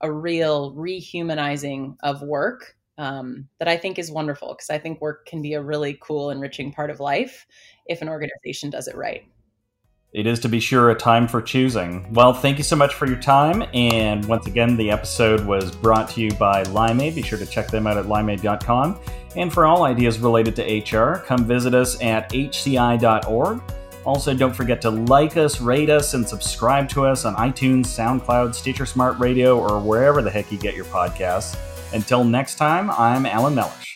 a 0.00 0.10
real 0.10 0.74
rehumanizing 0.74 1.96
of 2.02 2.22
work 2.22 2.76
um, 2.98 3.48
that 3.58 3.68
i 3.68 3.76
think 3.76 3.98
is 3.98 4.10
wonderful 4.10 4.54
because 4.54 4.70
i 4.70 4.78
think 4.78 5.00
work 5.00 5.26
can 5.26 5.42
be 5.42 5.54
a 5.54 5.62
really 5.62 5.98
cool 6.00 6.30
enriching 6.30 6.72
part 6.72 6.90
of 6.90 7.00
life 7.00 7.46
if 7.86 8.00
an 8.02 8.08
organization 8.08 8.70
does 8.70 8.88
it 8.88 8.96
right 8.96 9.28
it 10.14 10.28
is 10.28 10.38
to 10.38 10.48
be 10.48 10.60
sure 10.60 10.90
a 10.90 10.94
time 10.94 11.26
for 11.26 11.42
choosing. 11.42 12.06
Well, 12.12 12.32
thank 12.32 12.56
you 12.56 12.64
so 12.64 12.76
much 12.76 12.94
for 12.94 13.06
your 13.06 13.20
time. 13.20 13.64
And 13.74 14.24
once 14.26 14.46
again, 14.46 14.76
the 14.76 14.88
episode 14.90 15.44
was 15.44 15.74
brought 15.74 16.08
to 16.10 16.20
you 16.20 16.30
by 16.34 16.62
Limeade. 16.64 17.16
Be 17.16 17.22
sure 17.22 17.38
to 17.38 17.44
check 17.44 17.66
them 17.66 17.88
out 17.88 17.98
at 17.98 18.06
limeade.com. 18.06 19.00
And 19.34 19.52
for 19.52 19.66
all 19.66 19.82
ideas 19.82 20.20
related 20.20 20.54
to 20.56 20.96
HR, 20.96 21.18
come 21.26 21.44
visit 21.44 21.74
us 21.74 22.00
at 22.00 22.32
hci.org. 22.32 23.60
Also, 24.06 24.34
don't 24.34 24.54
forget 24.54 24.80
to 24.82 24.90
like 24.90 25.36
us, 25.36 25.60
rate 25.60 25.90
us, 25.90 26.14
and 26.14 26.28
subscribe 26.28 26.88
to 26.90 27.04
us 27.06 27.24
on 27.24 27.34
iTunes, 27.34 27.86
SoundCloud, 27.86 28.54
Stitcher 28.54 28.86
Smart 28.86 29.18
Radio, 29.18 29.58
or 29.58 29.80
wherever 29.80 30.22
the 30.22 30.30
heck 30.30 30.52
you 30.52 30.58
get 30.58 30.76
your 30.76 30.84
podcasts. 30.86 31.58
Until 31.92 32.22
next 32.22 32.56
time, 32.56 32.90
I'm 32.90 33.26
Alan 33.26 33.54
Mellish. 33.54 33.93